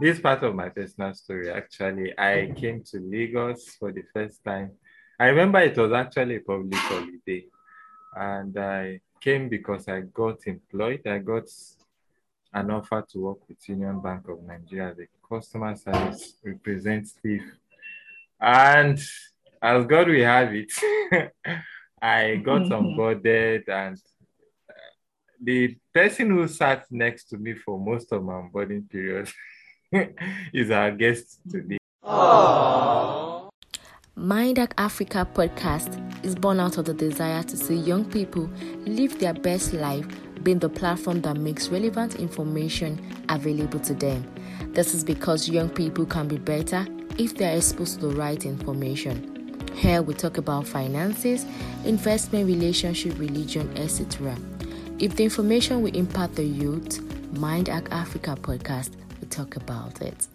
this 0.00 0.20
part 0.20 0.42
of 0.42 0.54
my 0.54 0.68
personal 0.68 1.14
story. 1.14 1.50
Actually, 1.50 2.18
I 2.18 2.52
came 2.56 2.82
to 2.84 2.98
Lagos 3.00 3.76
for 3.78 3.92
the 3.92 4.02
first 4.12 4.42
time. 4.44 4.72
I 5.18 5.26
remember 5.26 5.60
it 5.60 5.76
was 5.76 5.92
actually 5.92 6.36
a 6.36 6.40
public 6.40 6.74
holiday, 6.74 7.44
and 8.16 8.58
I 8.58 9.00
came 9.20 9.48
because 9.48 9.88
I 9.88 10.00
got 10.00 10.46
employed. 10.46 11.06
I 11.06 11.18
got 11.18 11.48
an 12.52 12.70
offer 12.70 13.04
to 13.10 13.18
work 13.18 13.48
with 13.48 13.68
Union 13.68 14.00
Bank 14.00 14.28
of 14.28 14.42
Nigeria, 14.42 14.94
the 14.94 15.06
customer 15.28 15.76
service 15.76 16.34
representative. 16.42 17.42
And 18.40 18.98
as 19.62 19.86
God 19.86 20.08
will 20.08 20.24
have 20.24 20.54
it, 20.54 20.72
I 22.02 22.36
got 22.36 22.62
mm-hmm. 22.62 22.72
onboarded 22.72 23.68
and 23.68 23.96
uh, 24.68 24.72
the 25.42 25.76
person 25.92 26.30
who 26.30 26.46
sat 26.46 26.84
next 26.90 27.24
to 27.30 27.38
me 27.38 27.54
for 27.54 27.78
most 27.78 28.12
of 28.12 28.22
my 28.22 28.34
onboarding 28.34 28.88
period 28.90 29.28
is 30.52 30.70
our 30.70 30.90
guest 30.90 31.38
today. 31.50 31.78
Mind 34.16 34.58
Hack 34.58 34.74
Africa 34.78 35.26
podcast 35.34 36.24
is 36.24 36.34
born 36.34 36.60
out 36.60 36.78
of 36.78 36.84
the 36.84 36.94
desire 36.94 37.42
to 37.42 37.56
see 37.56 37.74
young 37.74 38.04
people 38.04 38.48
live 38.86 39.18
their 39.18 39.34
best 39.34 39.72
life, 39.72 40.06
being 40.42 40.58
the 40.58 40.68
platform 40.68 41.20
that 41.22 41.36
makes 41.36 41.68
relevant 41.68 42.16
information 42.16 43.00
available 43.28 43.80
to 43.80 43.94
them. 43.94 44.24
This 44.72 44.94
is 44.94 45.04
because 45.04 45.48
young 45.48 45.68
people 45.68 46.06
can 46.06 46.28
be 46.28 46.38
better 46.38 46.86
if 47.18 47.36
they 47.36 47.52
are 47.52 47.56
exposed 47.56 48.00
to 48.00 48.08
the 48.08 48.16
right 48.16 48.44
information. 48.44 49.30
Here 49.74 50.02
we 50.02 50.14
talk 50.14 50.38
about 50.38 50.66
finances, 50.66 51.44
investment, 51.84 52.46
relationship, 52.46 53.18
religion, 53.18 53.76
etc. 53.76 54.36
If 54.98 55.16
the 55.16 55.24
information 55.24 55.82
will 55.82 55.94
impact 55.94 56.36
the 56.36 56.44
youth, 56.44 57.00
Mind 57.36 57.68
Africa 57.68 58.36
podcast 58.40 58.90
talk 59.34 59.56
about 59.56 60.00
it. 60.00 60.28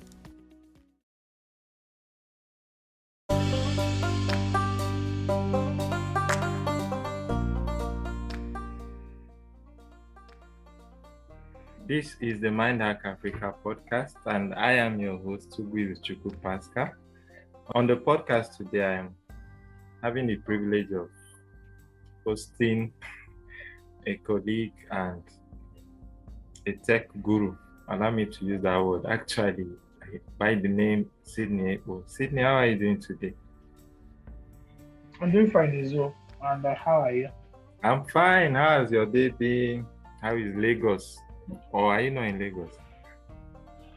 This 11.87 12.17
is 12.19 12.41
the 12.41 12.51
Mind 12.51 12.81
Hack 12.81 12.99
Africa 13.05 13.55
podcast, 13.63 14.15
and 14.25 14.53
I 14.53 14.73
am 14.73 14.99
your 14.99 15.17
host, 15.17 15.51
Tugui 15.51 15.95
Chuku 16.03 16.35
Pascal. 16.43 16.91
On 17.75 17.87
the 17.87 17.95
podcast 17.95 18.57
today, 18.57 18.83
I 18.83 18.93
am 18.95 19.15
having 20.03 20.27
the 20.27 20.35
privilege 20.35 20.91
of 20.91 21.09
hosting 22.25 22.91
a 24.05 24.15
colleague 24.17 24.75
and 24.91 25.23
a 26.67 26.73
tech 26.73 27.07
guru. 27.23 27.55
Allow 27.89 28.11
me 28.11 28.25
to 28.25 28.45
use 28.45 28.61
that 28.61 28.77
word. 28.77 29.05
Actually, 29.07 29.67
by 30.37 30.55
the 30.55 30.67
name 30.67 31.09
Sydney. 31.23 31.79
Oh, 31.89 32.03
Sydney, 32.05 32.43
how 32.43 32.55
are 32.55 32.67
you 32.67 32.77
doing 32.77 33.01
today? 33.01 33.33
I'm 35.19 35.31
doing 35.31 35.49
fine 35.49 35.77
as 35.79 35.93
well. 35.93 36.15
And 36.41 36.65
uh, 36.65 36.75
how 36.75 37.01
are 37.01 37.11
you? 37.11 37.29
I'm 37.83 38.05
fine. 38.05 38.55
How 38.55 38.81
has 38.81 38.91
your 38.91 39.05
day 39.05 39.29
been? 39.29 39.85
How 40.21 40.35
is 40.35 40.55
Lagos? 40.55 41.17
Or 41.71 41.93
are 41.93 42.01
you 42.01 42.11
not 42.11 42.25
in 42.25 42.39
Lagos? 42.39 42.73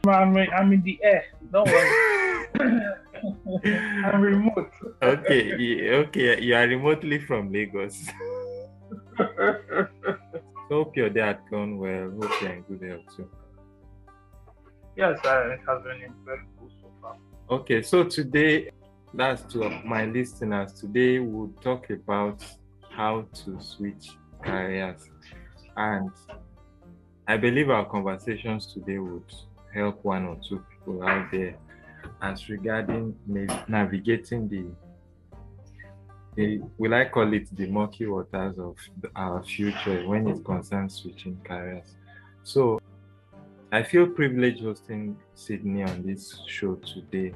I'm 0.07 0.35
in, 0.37 0.49
I'm 0.51 0.73
in 0.73 0.81
the 0.81 0.99
air. 1.03 1.25
Don't 1.51 1.67
worry. 1.67 2.85
I'm 3.65 4.21
remote. 4.21 4.71
okay, 5.01 5.91
okay. 5.91 6.41
You 6.41 6.55
are 6.55 6.67
remotely 6.67 7.19
from 7.19 7.51
Lagos. 7.51 8.07
hope 10.69 10.95
your 10.97 11.09
day 11.09 11.21
had 11.21 11.39
gone 11.49 11.77
well. 11.77 12.11
Hope 12.21 12.41
you're 12.41 12.53
in 12.53 12.61
good 12.63 12.81
health 12.89 13.15
too. 13.15 13.29
Yes, 14.95 15.19
it 15.23 15.59
has 15.67 15.83
been 15.83 16.13
cool 16.59 16.69
so 16.81 16.91
far. 17.01 17.17
Okay, 17.49 17.81
so 17.81 18.03
today, 18.03 18.71
that's 19.13 19.41
to 19.53 19.69
my 19.83 20.05
listeners. 20.05 20.73
Today 20.73 21.19
we'll 21.19 21.53
talk 21.61 21.89
about 21.89 22.43
how 22.89 23.25
to 23.43 23.59
switch 23.59 24.11
careers. 24.43 25.09
And 25.75 26.11
I 27.27 27.37
believe 27.37 27.69
our 27.69 27.85
conversations 27.85 28.67
today 28.67 28.99
would 28.99 29.33
help 29.73 30.03
one 30.03 30.25
or 30.25 30.37
two 30.47 30.63
people 30.69 31.03
out 31.03 31.31
there 31.31 31.55
as 32.21 32.49
regarding 32.49 33.15
navigating 33.67 34.47
the 34.47 34.65
the, 36.35 36.61
will 36.79 36.95
I 36.95 37.05
call 37.05 37.31
it 37.33 37.55
the 37.55 37.67
murky 37.67 38.07
waters 38.07 38.57
of 38.57 38.75
our 39.15 39.43
future 39.43 40.07
when 40.07 40.27
it 40.27 40.43
concerns 40.43 40.95
switching 40.95 41.39
careers. 41.43 41.95
So 42.41 42.79
I 43.73 43.81
feel 43.81 44.05
privileged 44.05 44.61
hosting 44.61 45.17
Sydney 45.33 45.81
on 45.81 46.03
this 46.05 46.39
show 46.47 46.75
today, 46.75 47.33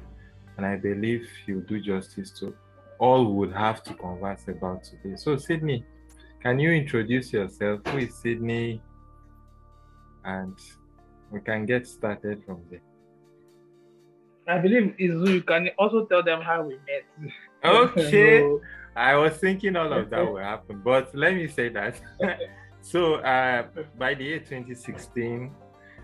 and 0.56 0.64
I 0.64 0.76
believe 0.76 1.28
he'll 1.44 1.62
do 1.62 1.80
justice 1.80 2.30
to 2.38 2.54
all 3.00 3.24
we 3.26 3.32
would 3.38 3.52
have 3.52 3.82
to 3.82 3.94
converse 3.94 4.46
about 4.46 4.84
today. 4.84 5.16
So 5.16 5.36
Sydney, 5.36 5.84
can 6.40 6.60
you 6.60 6.70
introduce 6.70 7.32
yourself? 7.32 7.80
Who 7.88 7.98
is 7.98 8.14
Sydney? 8.14 8.80
And 10.24 10.56
we 11.32 11.40
can 11.40 11.66
get 11.66 11.88
started 11.88 12.44
from 12.46 12.62
there. 12.70 12.82
I 14.46 14.58
believe 14.58 14.94
Izu, 15.00 15.28
you 15.28 15.42
can 15.42 15.70
also 15.76 16.06
tell 16.06 16.22
them 16.22 16.40
how 16.40 16.62
we 16.62 16.74
met. 16.86 17.32
Okay. 17.64 18.42
so, 18.42 18.60
I 18.94 19.16
was 19.16 19.32
thinking 19.38 19.74
all 19.74 19.92
of 19.92 20.08
that 20.10 20.24
will 20.32 20.36
happen, 20.36 20.82
but 20.84 21.12
let 21.16 21.34
me 21.34 21.48
say 21.48 21.68
that. 21.70 22.00
so 22.80 23.16
uh, 23.16 23.66
by 23.98 24.14
the 24.14 24.22
year 24.22 24.38
2016, 24.38 25.50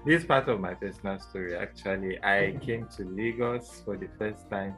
this 0.05 0.25
part 0.25 0.49
of 0.49 0.61
my 0.61 0.75
personal 0.75 1.19
story. 1.19 1.57
Actually, 1.57 2.23
I 2.23 2.57
came 2.61 2.87
to 2.97 3.05
Lagos 3.05 3.83
for 3.85 3.97
the 3.97 4.09
first 4.19 4.49
time. 4.51 4.75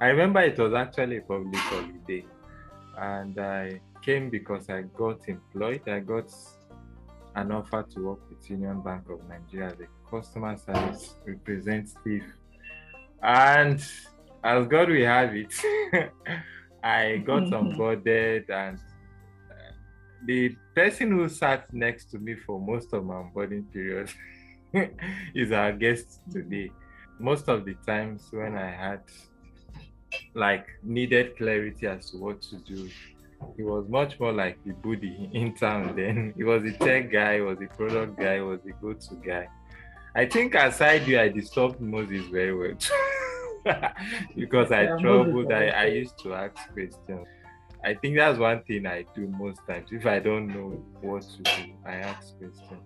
I 0.00 0.06
remember 0.06 0.40
it 0.40 0.58
was 0.58 0.72
actually 0.72 1.18
a 1.18 1.20
public 1.22 1.56
holiday, 1.56 2.24
and 2.96 3.38
I 3.38 3.80
came 4.02 4.30
because 4.30 4.70
I 4.70 4.82
got 4.82 5.28
employed. 5.28 5.86
I 5.86 6.00
got 6.00 6.32
an 7.36 7.52
offer 7.52 7.86
to 7.94 8.00
work 8.00 8.20
with 8.30 8.48
Union 8.48 8.80
Bank 8.80 9.10
of 9.10 9.20
Nigeria, 9.28 9.74
the 9.76 9.86
customer 10.10 10.56
service 10.56 11.14
representative, 11.26 12.24
and 13.22 13.80
as 14.42 14.66
God 14.66 14.88
will 14.88 15.06
have 15.06 15.34
it. 15.36 15.54
I 16.82 17.18
got 17.18 17.42
onboarded, 17.42 18.48
and 18.48 18.78
uh, 18.78 19.72
the 20.24 20.56
person 20.74 21.10
who 21.10 21.28
sat 21.28 21.70
next 21.74 22.10
to 22.12 22.18
me 22.18 22.34
for 22.34 22.58
most 22.58 22.94
of 22.94 23.04
my 23.04 23.16
onboarding 23.16 23.70
period 23.70 24.10
is 25.34 25.52
our 25.52 25.72
guest 25.72 26.20
today. 26.30 26.70
Most 27.18 27.48
of 27.48 27.64
the 27.64 27.74
times 27.86 28.28
when 28.30 28.56
I 28.56 28.70
had 28.70 29.02
like 30.34 30.66
needed 30.82 31.36
clarity 31.36 31.86
as 31.86 32.10
to 32.10 32.18
what 32.18 32.42
to 32.42 32.56
do, 32.56 32.88
he 33.56 33.62
was 33.62 33.88
much 33.88 34.18
more 34.20 34.32
like 34.32 34.58
the 34.64 34.72
buddy 34.72 35.30
in 35.32 35.54
town 35.54 35.94
then. 35.96 36.34
He 36.36 36.44
was 36.44 36.62
the 36.62 36.72
tech 36.72 37.10
guy, 37.10 37.36
he 37.36 37.40
was 37.40 37.58
the 37.58 37.66
product 37.66 38.18
guy, 38.18 38.36
he 38.36 38.40
was 38.42 38.60
the 38.64 38.72
go-to 38.72 39.14
guy. 39.16 39.48
I 40.14 40.26
think 40.26 40.54
aside 40.54 41.06
you, 41.06 41.20
I 41.20 41.28
disturbed 41.28 41.80
Moses 41.80 42.26
very 42.26 42.54
well. 42.56 42.76
because 44.36 44.72
I 44.72 44.86
troubled, 44.98 45.52
I, 45.52 45.66
I 45.68 45.84
used 45.86 46.18
to 46.20 46.34
ask 46.34 46.56
questions. 46.72 47.26
I 47.84 47.94
think 47.94 48.16
that's 48.16 48.38
one 48.38 48.62
thing 48.64 48.86
I 48.86 49.04
do 49.14 49.26
most 49.26 49.60
times. 49.66 49.88
If 49.92 50.06
I 50.06 50.18
don't 50.18 50.48
know 50.48 50.82
what 51.00 51.22
to 51.22 51.42
do, 51.42 51.72
I 51.86 51.94
ask 51.96 52.36
questions. 52.38 52.82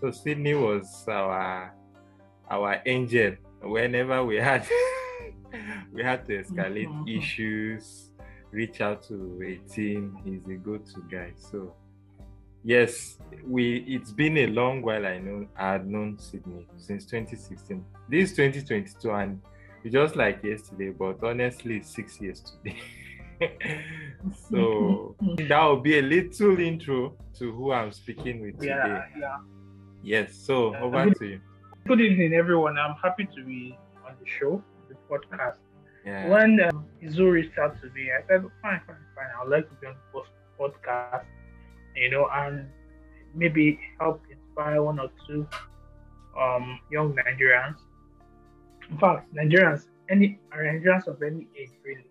So 0.00 0.10
Sydney 0.10 0.54
was 0.54 1.04
our 1.08 1.74
our 2.50 2.82
angel. 2.86 3.36
Whenever 3.62 4.24
we 4.24 4.36
had 4.36 4.66
we 5.92 6.02
had 6.02 6.26
to 6.26 6.42
escalate 6.42 6.88
mm-hmm. 6.88 7.08
issues, 7.08 8.10
reach 8.50 8.80
out 8.80 9.02
to 9.08 9.40
a 9.46 9.56
team, 9.70 10.16
he's 10.24 10.46
a 10.46 10.56
go-to 10.56 11.04
guy. 11.10 11.32
So 11.36 11.74
yes, 12.64 13.18
we 13.44 13.84
it's 13.86 14.10
been 14.12 14.38
a 14.38 14.46
long 14.46 14.80
while 14.80 15.04
I 15.06 15.18
know 15.18 15.46
I 15.54 15.72
had 15.72 15.86
known 15.86 16.18
Sydney 16.18 16.66
since 16.78 17.04
2016. 17.04 17.84
This 18.08 18.30
is 18.30 18.36
2022 18.36 19.10
and 19.10 19.40
just 19.90 20.16
like 20.16 20.42
yesterday, 20.42 20.90
but 20.90 21.22
honestly, 21.22 21.82
six 21.82 22.18
years 22.22 22.40
today. 22.40 22.78
so 24.50 25.14
that 25.36 25.62
will 25.62 25.80
be 25.80 25.98
a 25.98 26.02
little 26.02 26.58
intro 26.58 27.16
to 27.38 27.52
who 27.52 27.72
I'm 27.72 27.92
speaking 27.92 28.40
with 28.40 28.62
yeah, 28.62 28.82
today. 28.82 29.00
Yeah. 29.20 29.36
Yes. 30.02 30.34
So 30.34 30.72
yeah. 30.72 30.82
over 30.82 31.04
good, 31.04 31.18
to 31.18 31.26
you. 31.26 31.40
Good 31.86 32.00
evening, 32.00 32.34
everyone. 32.34 32.78
I'm 32.78 32.94
happy 33.02 33.28
to 33.36 33.44
be 33.44 33.76
on 34.06 34.14
the 34.20 34.28
show, 34.28 34.62
the 34.88 34.96
podcast. 35.10 35.56
Yeah. 36.04 36.28
When 36.28 36.60
um, 36.60 36.86
Izu 37.02 37.30
reached 37.30 37.58
out 37.58 37.80
to 37.82 37.90
me, 37.90 38.10
I 38.10 38.26
said, 38.26 38.42
"Fine, 38.62 38.80
fine, 38.86 38.96
fine. 39.14 39.30
I'd 39.40 39.48
like 39.48 39.68
to 39.68 39.74
be 39.76 39.86
on 39.86 39.96
the 40.12 40.22
podcast, 40.58 41.24
you 41.94 42.10
know, 42.10 42.28
and 42.32 42.68
maybe 43.34 43.78
help 43.98 44.22
inspire 44.30 44.82
one 44.82 44.98
or 44.98 45.10
two 45.26 45.46
um, 46.38 46.80
young 46.90 47.14
Nigerians 47.14 47.76
in 48.90 48.98
fact, 48.98 49.32
Nigerians, 49.34 49.86
any 50.08 50.38
Nigerians 50.52 51.06
of 51.06 51.22
any 51.22 51.46
age 51.58 51.70
really, 51.84 52.04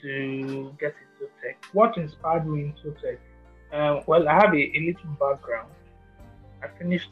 to 0.00 0.76
get 0.78 0.94
into 1.02 1.30
tech. 1.42 1.64
What 1.72 1.96
inspired 1.96 2.46
me 2.46 2.72
into 2.72 2.96
tech? 3.00 3.18
Uh, 3.72 4.00
well, 4.06 4.28
I 4.28 4.34
have 4.34 4.54
a, 4.54 4.56
a 4.56 4.80
little 4.80 5.10
background. 5.18 5.70
I 6.62 6.68
finished 6.78 7.10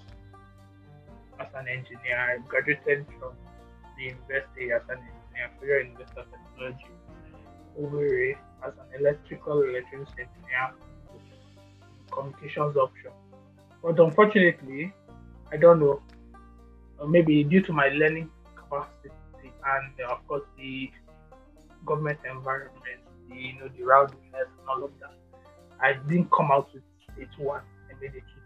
as 1.40 1.48
an 1.54 1.68
engineer. 1.68 2.18
I 2.18 2.38
graduated 2.48 3.06
from 3.18 3.32
the 3.96 4.04
university 4.04 4.72
as 4.72 4.82
an 4.88 4.98
engineer, 4.98 5.50
Federal 5.60 5.84
University 5.86 6.20
of 6.20 6.26
Technology, 6.30 6.86
Owerri, 7.80 8.36
as 8.66 8.72
an 8.74 9.00
electrical 9.00 9.62
electronics 9.62 10.12
engineer 10.12 10.74
communications 12.10 12.76
option. 12.76 13.12
But 13.82 13.98
unfortunately, 14.00 14.92
I 15.52 15.56
don't 15.56 15.80
know, 15.80 16.02
maybe 17.06 17.44
due 17.44 17.62
to 17.62 17.72
my 17.72 17.88
learning 17.88 18.30
capacity 18.56 19.10
and 19.76 19.92
uh, 20.00 20.12
of 20.12 20.26
course 20.26 20.42
the 20.56 20.90
government 21.86 22.18
environment, 22.28 23.00
the 23.28 23.36
you 23.36 23.52
know 23.58 23.68
the 23.76 23.84
rowdiness 23.84 24.48
and 24.58 24.68
all 24.68 24.84
of 24.84 24.90
that, 25.00 25.14
I 25.80 25.94
didn't 26.08 26.30
come 26.30 26.50
out 26.50 26.68
with 26.74 26.82
it 27.16 27.28
one 27.38 27.62
two. 28.00 28.37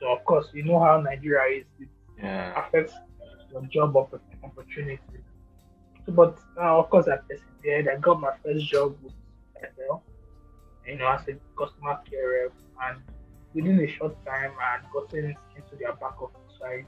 So 0.00 0.08
of 0.12 0.24
course, 0.24 0.48
you 0.52 0.64
know 0.64 0.80
how 0.80 1.00
Nigeria 1.00 1.60
is. 1.60 1.66
It 1.78 1.88
yeah. 2.22 2.58
affects 2.58 2.94
your 3.50 3.62
job 3.62 3.96
opportunity. 3.96 5.00
So, 6.06 6.12
but 6.12 6.38
uh, 6.56 6.78
of 6.78 6.88
course, 6.90 7.06
I 7.08 7.16
persevered. 7.16 7.88
I 7.88 7.96
got 8.00 8.20
my 8.20 8.32
first 8.44 8.66
job 8.66 8.96
with 9.02 9.12
Airtel, 9.60 10.00
you 10.86 10.96
know, 10.96 11.08
as 11.08 11.28
a 11.28 11.34
customer 11.58 11.98
care 12.08 12.44
rep, 12.44 12.52
and 12.86 12.98
within 13.54 13.80
a 13.80 13.86
short 13.86 14.14
time, 14.24 14.52
I 14.60 14.78
had 14.78 14.90
gotten 14.92 15.36
into 15.56 15.76
their 15.78 15.94
back 15.94 16.20
office. 16.22 16.40
So 16.58 16.66
I. 16.66 16.84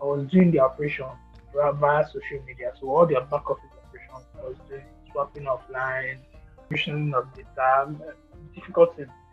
I 0.00 0.06
was 0.06 0.26
doing 0.30 0.50
the 0.50 0.58
operation 0.60 1.06
via 1.54 2.04
social 2.06 2.42
media. 2.46 2.72
So 2.80 2.90
all 2.90 3.06
their 3.06 3.22
back 3.22 3.48
office 3.50 3.70
operations, 3.86 4.26
I 4.38 4.48
was 4.48 4.56
doing 4.68 4.82
swapping 5.12 5.44
offline, 5.44 6.18
fusion 6.68 7.14
of 7.14 7.32
data, 7.34 7.94
difficult 8.54 8.96
things, 8.96 9.08
you 9.08 9.14
know. 9.14 9.23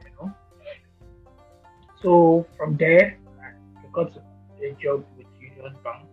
So 2.02 2.48
from 2.58 2.78
there, 2.78 3.18
I 3.42 3.88
got 3.94 4.12
a 4.16 4.72
job 4.82 5.06
with 5.18 5.28
Union 5.40 5.76
Bank 5.84 6.08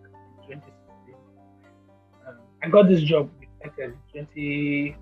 in 0.49 0.61
2016. 0.61 1.15
Um, 2.27 2.37
I 2.63 2.69
got 2.69 2.87
this 2.87 3.01
job 3.01 3.29
with 3.39 3.49
in 3.79 3.91
2013. 4.13 4.95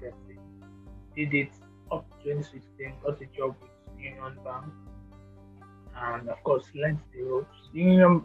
Did 1.16 1.34
it 1.34 1.50
up 1.92 2.08
to 2.10 2.24
2016, 2.24 2.94
got 3.04 3.22
a 3.22 3.26
job 3.38 3.56
with 3.62 4.00
Union 4.00 4.38
Bank 4.44 4.72
and 6.04 6.30
of 6.30 6.44
course 6.44 6.66
learned 6.76 7.00
the 7.14 7.24
ropes. 7.24 7.58
Union 7.74 8.24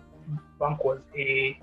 Bank 0.58 0.84
was 0.84 1.00
a 1.16 1.58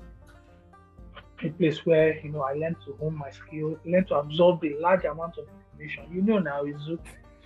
a 1.42 1.50
place 1.52 1.86
where 1.86 2.20
you 2.20 2.32
know 2.32 2.42
I 2.42 2.54
learned 2.54 2.78
to 2.86 2.94
hone 3.00 3.16
my 3.16 3.32
skills, 3.32 3.78
learned 3.86 4.08
to 4.08 4.16
absorb 4.16 4.64
a 4.64 4.78
large 4.80 5.06
amount 5.06 5.38
of 5.38 5.46
information. 5.48 6.04
You 6.12 6.22
know 6.22 6.40
now 6.40 6.66
is 6.66 6.82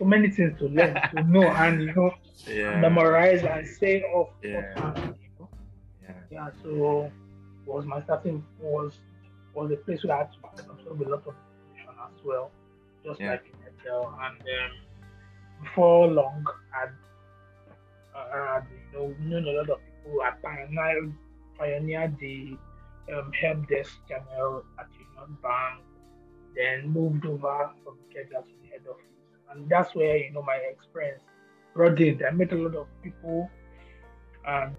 so 0.04 0.10
many 0.10 0.30
things 0.30 0.58
to 0.60 0.66
learn, 0.66 0.94
to 1.16 1.24
know, 1.24 1.44
and 1.44 1.82
you 1.82 1.94
know 1.94 2.12
yeah. 2.48 2.80
memorize 2.80 3.44
and 3.44 3.66
say 3.66 4.02
off. 4.04 4.30
Yeah. 4.44 4.74
Off 4.76 4.98
you 4.98 5.30
know? 5.40 5.50
yeah. 6.02 6.14
yeah. 6.30 6.50
So 6.62 7.10
was 7.66 7.86
my 7.86 8.04
starting 8.04 8.44
was 8.60 9.00
was 9.56 9.72
a 9.72 9.78
place 9.78 10.04
where 10.04 10.16
I 10.16 10.20
had 10.20 10.32
to 10.34 10.72
absorb 10.72 11.02
a 11.02 11.10
lot 11.10 11.24
of 11.26 11.36
information 11.36 11.96
as 12.04 12.26
well, 12.26 12.52
just 13.06 13.20
yeah. 13.22 13.32
like 13.32 13.46
in 13.46 13.68
Excel. 13.68 14.20
And 14.22 14.42
um, 14.42 15.64
before 15.64 16.08
long, 16.08 16.46
I'd 16.76 16.92
uh, 18.14 18.62
you 18.94 19.00
know, 19.00 19.16
known 19.22 19.48
a 19.48 19.58
lot 19.60 19.70
of 19.70 19.80
people 20.04 20.22
I 20.22 20.32
pioneered, 20.42 21.14
pioneered 21.58 22.20
the 22.20 22.58
um, 23.16 23.32
help 23.32 23.70
desk 23.70 23.94
channel 24.10 24.64
at 24.80 24.88
Union 24.92 25.38
Bank, 25.42 25.82
then 26.56 26.90
moved 26.90 27.26
over 27.26 27.72
from 27.84 27.98
Ikeja 28.10 28.44
to 28.44 28.54
the 28.62 28.68
head 28.70 28.82
office. 28.90 29.13
And 29.54 29.70
that's 29.70 29.94
where, 29.96 30.18
you 30.18 30.32
know, 30.32 30.42
my 30.42 30.56
experience 30.56 31.22
broadened. 31.74 32.24
I 32.28 32.32
met 32.32 32.52
a 32.52 32.56
lot 32.56 32.76
of 32.76 32.88
people, 33.02 33.50
and 34.48 34.76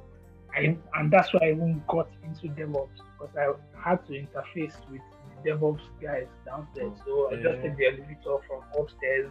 I, 0.54 0.76
and 0.94 1.10
that's 1.10 1.32
why 1.32 1.40
I 1.42 1.50
even 1.50 1.82
got 1.88 2.08
into 2.22 2.48
DevOps 2.48 3.00
because 3.18 3.36
I 3.36 3.52
had 3.80 4.06
to 4.06 4.12
interface 4.12 4.74
with 4.90 5.00
the 5.44 5.50
DevOps 5.50 5.82
guys 6.02 6.26
downstairs. 6.46 6.92
So 7.04 7.30
I 7.32 7.36
just 7.36 7.62
take 7.62 7.76
the 7.76 7.86
elevator 7.86 8.38
from 8.46 8.62
upstairs, 8.78 9.30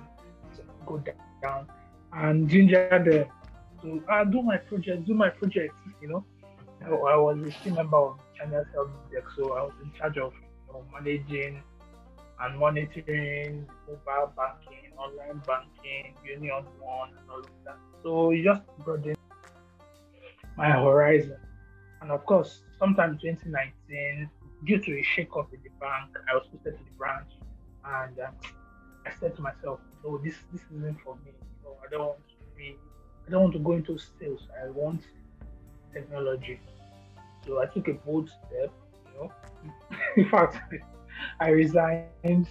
go 0.86 1.04
down, 1.42 1.68
and 2.13 2.50
ginger 2.50 2.89
them 2.89 3.25
to 3.81 4.04
uh, 4.12 4.24
do 4.25 4.42
my 4.42 4.57
project, 4.57 5.06
do 5.06 5.13
my 5.13 5.30
project, 5.30 5.74
you 6.01 6.07
know. 6.07 6.25
I, 6.86 6.89
I 6.89 7.16
was 7.16 7.38
a 7.39 7.63
team 7.63 7.75
member 7.75 7.98
of 7.98 8.19
China's 8.38 8.68
help 8.74 8.89
desk, 9.12 9.28
so 9.38 9.54
I 9.54 9.63
was 9.63 9.74
in 9.84 9.92
charge 9.98 10.18
of 10.18 10.34
you 10.68 10.74
know, 10.74 10.86
managing 10.94 11.63
and 12.44 12.60
monitoring 12.60 13.66
mobile 13.88 14.34
banking, 14.36 14.92
online 14.98 15.42
banking, 15.48 16.16
Union 16.25 16.63
One, 16.80 17.10
and 17.10 17.30
all 17.30 17.40
of 17.40 17.50
that. 17.66 17.78
So 18.04 18.31
it 18.31 18.44
just 18.44 18.62
broadened 18.80 19.18
my 20.57 20.72
horizon. 20.72 21.38
And 22.01 22.12
of 22.12 22.25
course, 22.25 22.62
sometime 22.78 23.18
2019, 23.22 24.30
due 24.66 24.80
to 24.80 25.00
a 25.00 25.04
shake-up 25.04 25.54
in 25.54 25.60
the 25.63 25.69
bank, 25.80 26.12
I 26.30 26.36
was 26.36 26.45
posted 26.51 26.78
to 26.78 26.84
the 26.84 26.98
branch, 26.98 27.31
and 27.86 28.19
um, 28.19 28.36
I 29.06 29.12
said 29.19 29.36
to 29.38 29.42
myself, 29.42 29.80
"No, 30.04 30.18
this 30.18 30.36
this 30.51 30.62
isn't 30.75 31.00
for 31.01 31.16
me. 31.25 31.31
I 31.66 31.89
don't 31.89 32.07
want 32.07 32.19
to 32.28 32.57
be 32.57 32.75
I 33.28 33.31
don't 33.31 33.44
want 33.44 33.54
to 33.54 33.60
go 33.60 33.72
into 33.74 33.98
sales. 34.19 34.42
I 34.62 34.69
want 34.69 35.01
technology. 35.94 36.60
So 37.46 37.62
I 37.62 37.66
took 37.68 37.88
a 37.88 37.94
bold 37.94 38.30
step, 38.30 38.72
you 39.06 39.19
know. 39.19 39.31
in 40.18 40.30
fact, 40.30 40.57
I 41.39 41.50
resigned 41.50 42.48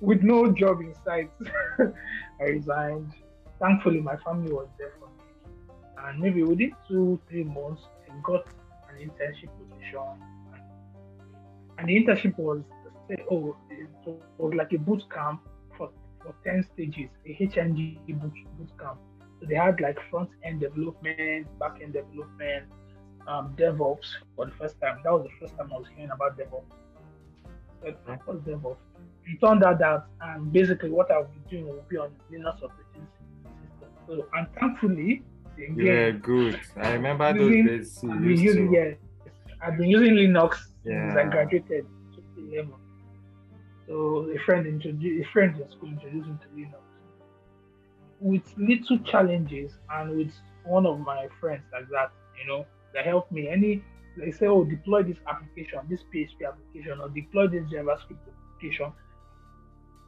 with 0.00 0.22
no 0.22 0.52
job 0.52 0.80
in 0.80 0.94
sight. 1.04 1.30
I 2.40 2.44
resigned. 2.44 3.12
Thankfully, 3.60 4.00
my 4.00 4.16
family 4.18 4.52
was 4.52 4.68
there 4.78 4.92
for 4.98 5.06
me. 5.06 6.04
And 6.04 6.20
maybe 6.20 6.42
within 6.42 6.72
two, 6.88 7.18
three 7.28 7.44
months, 7.44 7.82
I 8.08 8.14
got 8.22 8.46
an 8.90 9.08
internship 9.08 9.50
position. 9.58 10.00
And 11.78 11.88
the 11.88 12.04
internship 12.04 12.36
was, 12.38 12.62
oh, 13.30 13.56
it 13.70 13.88
was 14.38 14.54
like 14.54 14.72
a 14.72 14.78
boot 14.78 15.02
camp 15.10 15.40
for, 15.76 15.90
for 16.22 16.34
10 16.44 16.66
stages, 16.74 17.08
a 17.24 17.30
HNG 17.30 17.98
boot, 18.08 18.32
boot 18.58 18.70
camp 18.78 18.98
so 19.40 19.46
they 19.46 19.54
had 19.54 19.80
like 19.80 19.98
front 20.10 20.30
end 20.42 20.60
development, 20.60 21.46
back 21.58 21.78
end 21.82 21.92
development, 21.92 22.66
um, 23.26 23.54
DevOps 23.58 24.06
for 24.34 24.46
the 24.46 24.52
first 24.52 24.80
time. 24.80 25.00
That 25.04 25.12
was 25.12 25.24
the 25.24 25.46
first 25.46 25.56
time 25.58 25.70
I 25.72 25.78
was 25.78 25.86
hearing 25.94 26.10
about 26.10 26.38
DevOps. 26.38 26.64
But 27.86 28.00
what 28.04 28.26
was 28.26 28.42
DevOps? 28.42 28.76
It 29.26 29.40
turned 29.40 29.62
out 29.62 29.78
that 29.78 30.06
um, 30.20 30.50
basically 30.50 30.90
what 30.90 31.08
I 31.10 31.18
would 31.18 31.32
be 31.32 31.50
doing 31.50 31.68
would 31.68 31.88
be 31.88 31.96
on 31.96 32.10
Linux 32.32 32.56
operating 32.56 33.06
system. 33.12 33.90
So 34.08 34.26
and 34.34 34.46
thankfully, 34.58 35.22
yeah, 35.76 36.10
good. 36.10 36.60
I 36.76 36.92
remember 36.92 37.32
those 37.32 37.50
using, 37.52 37.66
days. 38.22 38.42
Using, 38.42 38.72
yes, 38.72 38.96
I've 39.62 39.78
been 39.78 39.88
using 39.88 40.14
Linux 40.14 40.58
yeah. 40.84 41.08
since 41.08 41.18
I 41.18 41.30
graduated. 41.30 41.86
So 43.86 44.28
a 44.34 44.38
friend 44.44 44.66
introduced 44.66 45.28
a 45.28 45.32
friend 45.32 45.60
in 45.60 45.70
school 45.70 45.88
introduced 45.88 46.26
me 46.26 46.34
to 46.42 46.48
Linux 46.56 46.82
with 48.20 48.42
little 48.56 48.98
challenges 49.04 49.78
and 49.92 50.16
with 50.16 50.32
one 50.64 50.86
of 50.86 50.98
my 50.98 51.28
friends 51.40 51.62
like 51.72 51.88
that, 51.90 52.10
you 52.40 52.48
know, 52.48 52.66
that 52.94 53.04
helped 53.04 53.30
me. 53.30 53.48
Any 53.48 53.84
they 54.16 54.32
say, 54.32 54.46
oh, 54.46 54.64
deploy 54.64 55.02
this 55.02 55.18
application, 55.28 55.80
this 55.88 56.00
PHP 56.14 56.46
application, 56.46 57.00
or 57.00 57.08
deploy 57.08 57.48
this 57.48 57.64
JavaScript 57.64 58.18
application. 58.54 58.92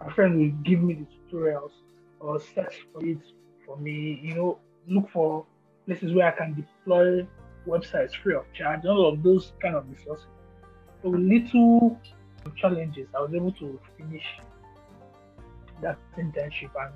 My 0.00 0.12
friend 0.12 0.38
will 0.38 0.62
give 0.62 0.80
me 0.80 0.94
the 0.94 1.36
tutorials 1.36 1.72
or 2.20 2.40
search 2.40 2.86
for 2.92 3.04
it 3.04 3.18
for 3.66 3.76
me, 3.76 4.20
you 4.22 4.34
know, 4.34 4.58
look 4.86 5.10
for 5.10 5.44
places 5.86 6.14
where 6.14 6.32
I 6.32 6.36
can 6.36 6.54
deploy 6.54 7.26
websites 7.66 8.14
free 8.22 8.34
of 8.34 8.44
charge, 8.54 8.86
all 8.86 9.08
of 9.08 9.22
those 9.22 9.52
kind 9.60 9.74
of 9.74 9.88
resources. 9.90 10.26
So 11.02 11.08
little 11.10 12.00
challenges, 12.56 13.08
I 13.16 13.20
was 13.20 13.34
able 13.34 13.52
to 13.52 13.78
finish 13.98 14.24
that 15.82 15.98
internship 16.16 16.70
and 16.80 16.92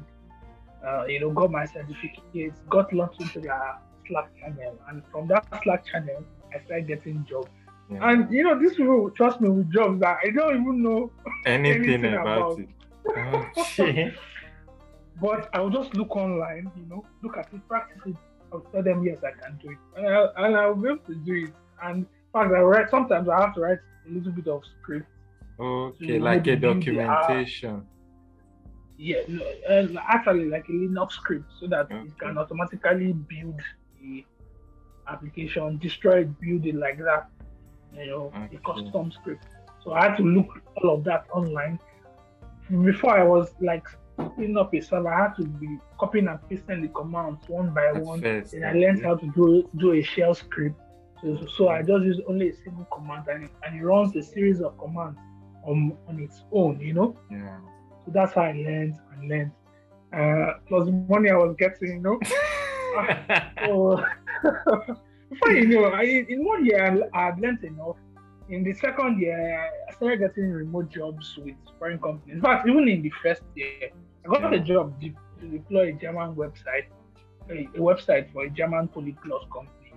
uh, 0.87 1.05
you 1.07 1.21
know, 1.21 1.31
got 1.31 1.51
my 1.51 1.65
certificates, 1.65 2.61
got 2.69 2.93
launched 2.93 3.21
into 3.21 3.41
the 3.41 3.49
Slack 4.09 4.31
channel, 4.41 4.77
and 4.89 5.03
from 5.13 5.29
that 5.29 5.47
Slack 5.63 5.87
channel, 5.87 6.25
I 6.55 6.65
started 6.65 6.87
getting 6.87 7.25
jobs. 7.25 7.49
Yeah. 7.91 8.11
And 8.11 8.33
you 8.33 8.45
know, 8.45 8.59
these 8.59 8.75
people 8.75 9.11
trust 9.11 9.41
me 9.41 9.49
with 9.49 9.71
jobs 9.73 10.01
that 10.01 10.19
I 10.25 10.31
don't 10.31 10.61
even 10.61 10.83
know 10.83 11.11
anything, 11.47 11.85
anything 11.85 12.15
about, 12.15 12.59
about, 13.05 13.69
it. 13.69 14.15
But 15.21 15.51
I'll 15.53 15.71
just 15.71 15.95
look 15.95 16.17
online, 16.17 16.71
you 16.75 16.87
know, 16.87 17.05
look 17.23 17.37
at 17.37 17.53
it, 17.53 17.69
practice 17.69 18.03
it. 18.07 18.17
I'll 18.53 18.61
tell 18.61 18.83
them 18.83 19.05
yes, 19.05 19.19
I 19.23 19.31
can 19.41 19.59
do 19.63 19.71
it, 19.71 19.79
and 19.97 20.09
I'll, 20.09 20.33
and 20.37 20.57
I'll 20.57 20.75
be 20.75 20.89
able 20.89 20.99
to 21.07 21.15
do 21.15 21.45
it. 21.45 21.55
And 21.83 21.99
in 21.99 22.07
fact, 22.33 22.53
I 22.53 22.61
write 22.61 22.91
sometimes 22.91 23.29
I 23.29 23.41
have 23.41 23.55
to 23.55 23.61
write 23.61 23.79
a 24.09 24.11
little 24.11 24.33
bit 24.33 24.49
of 24.49 24.63
script. 24.81 25.07
Okay, 25.61 26.19
like 26.19 26.47
a 26.49 26.57
documentation 26.57 27.87
yeah, 29.03 29.19
uh, 29.69 29.87
actually 30.09 30.49
like 30.49 30.69
a 30.69 30.73
Linux 30.73 31.13
script 31.13 31.51
so 31.59 31.67
that 31.67 31.87
okay. 31.87 31.97
it 31.97 32.19
can 32.19 32.39
automatically 32.39 33.13
build 33.13 33.61
the 34.01 34.25
application, 35.13 35.79
destroy 35.79 36.21
it, 36.21 36.41
build 36.41 36.67
it 36.67 36.75
like 36.75 36.99
that. 36.99 37.29
You 37.95 38.07
know, 38.07 38.33
okay. 38.35 38.57
a 38.57 38.59
custom 38.61 39.13
script. 39.13 39.45
So 39.85 39.93
I 39.93 40.09
had 40.09 40.17
to 40.17 40.23
look 40.23 40.49
all 40.77 40.95
of 40.95 41.05
that 41.05 41.27
online. 41.33 41.79
Before 42.71 43.19
I 43.19 43.25
was 43.25 43.51
like 43.61 43.87
setting 44.17 44.57
up 44.57 44.75
a 44.75 44.81
server, 44.81 45.13
I 45.13 45.23
had 45.25 45.37
to 45.37 45.45
be 45.45 45.79
copying 45.99 46.29
and 46.29 46.39
pasting 46.49 46.83
the 46.83 46.89
commands 46.89 47.47
one 47.49 47.75
by 47.75 47.93
one. 47.93 48.23
First, 48.23 48.55
and 48.55 48.65
I 48.65 48.73
learned 48.73 49.01
yeah. 49.01 49.09
how 49.09 49.17
to 49.17 49.27
do 49.35 49.69
do 49.77 49.93
a 49.93 50.03
shell 50.03 50.35
script 50.35 50.81
So, 51.21 51.47
so 51.57 51.69
I 51.69 51.83
just 51.83 52.05
use 52.05 52.21
only 52.29 52.51
a 52.51 52.57
single 52.57 52.87
command 52.87 53.27
and 53.29 53.45
it, 53.45 53.51
and 53.65 53.79
it 53.79 53.85
runs 53.85 54.15
a 54.17 54.23
series 54.23 54.61
of 54.61 54.79
commands 54.79 55.19
on, 55.65 55.97
on 56.09 56.21
its 56.21 56.43
own, 56.53 56.81
you 56.81 56.95
know? 56.95 57.17
Yeah. 57.31 57.59
So 58.05 58.13
that's 58.13 58.35
how 58.35 58.43
I 58.43 58.53
learned 58.53 58.99
and 59.13 59.29
learned. 59.29 59.53
Uh, 60.13 60.59
plus 60.69 60.87
the 60.87 60.93
money 60.93 61.31
I 61.31 61.37
was 61.37 61.57
getting, 61.59 61.89
you 61.89 62.01
know? 62.01 62.21
so, 63.67 64.05
before 65.31 65.53
you 65.53 65.67
know, 65.69 65.85
I, 65.87 66.03
in 66.29 66.45
one 66.45 66.65
year 66.65 67.09
I 67.15 67.27
had 67.27 67.41
learned 67.41 67.65
enough. 67.65 67.97
In 68.49 68.65
the 68.65 68.75
second 68.75 69.21
year, 69.21 69.71
I 69.89 69.93
started 69.95 70.19
getting 70.21 70.51
remote 70.51 70.91
jobs 70.91 71.37
with 71.39 71.55
foreign 71.79 71.99
companies. 71.99 72.37
In 72.37 72.43
fact, 72.43 72.69
even 72.69 72.89
in 72.89 73.03
the 73.03 73.13
first 73.23 73.43
year, 73.55 73.91
I 74.25 74.29
got 74.29 74.53
Yeah. 74.53 74.59
a 74.61 74.61
job 74.61 75.01
de- 75.01 75.15
to 75.41 75.47
deploy 75.49 75.89
a 75.89 75.93
German 75.93 76.35
website, 76.35 76.87
a, 77.51 77.55
a 77.75 77.81
website 77.81 78.33
for 78.33 78.45
a 78.45 78.51
German 78.51 78.89
polyglot 78.89 79.49
company. 79.51 79.93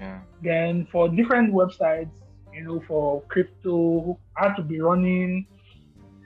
yeah. 0.00 0.20
Then 0.42 0.86
for 0.92 1.08
different 1.08 1.52
websites, 1.52 2.12
you 2.54 2.62
know, 2.64 2.80
for 2.86 3.22
crypto, 3.22 4.18
I 4.36 4.48
had 4.48 4.54
to 4.56 4.62
be 4.62 4.80
running 4.80 5.46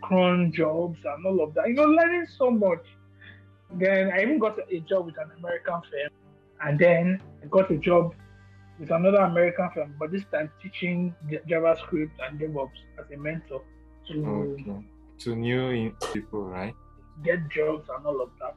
cron 0.02 0.52
jobs 0.52 0.98
and 1.04 1.24
all 1.26 1.42
of 1.42 1.54
that. 1.54 1.68
You 1.68 1.74
know, 1.74 1.84
learning 1.84 2.26
so 2.38 2.50
much. 2.50 2.84
Then 3.72 4.10
I 4.12 4.22
even 4.22 4.38
got 4.38 4.58
a 4.70 4.80
job 4.80 5.06
with 5.06 5.18
an 5.18 5.30
American 5.38 5.80
firm, 5.90 6.10
and 6.64 6.78
then 6.78 7.22
I 7.42 7.46
got 7.46 7.70
a 7.70 7.76
job 7.78 8.14
with 8.78 8.90
another 8.90 9.18
American 9.18 9.68
firm, 9.74 9.94
but 9.98 10.10
this 10.10 10.22
time 10.32 10.50
teaching 10.62 11.14
JavaScript 11.48 12.10
and 12.26 12.40
DevOps 12.40 12.80
as 12.98 13.06
a 13.12 13.16
mentor 13.16 13.62
to 14.08 14.56
Okay. 14.58 14.84
To 15.20 15.36
new 15.36 15.94
people, 16.14 16.44
right? 16.44 16.74
get 17.22 17.46
jobs 17.50 17.86
and 17.94 18.06
all 18.06 18.22
of 18.22 18.30
that. 18.40 18.54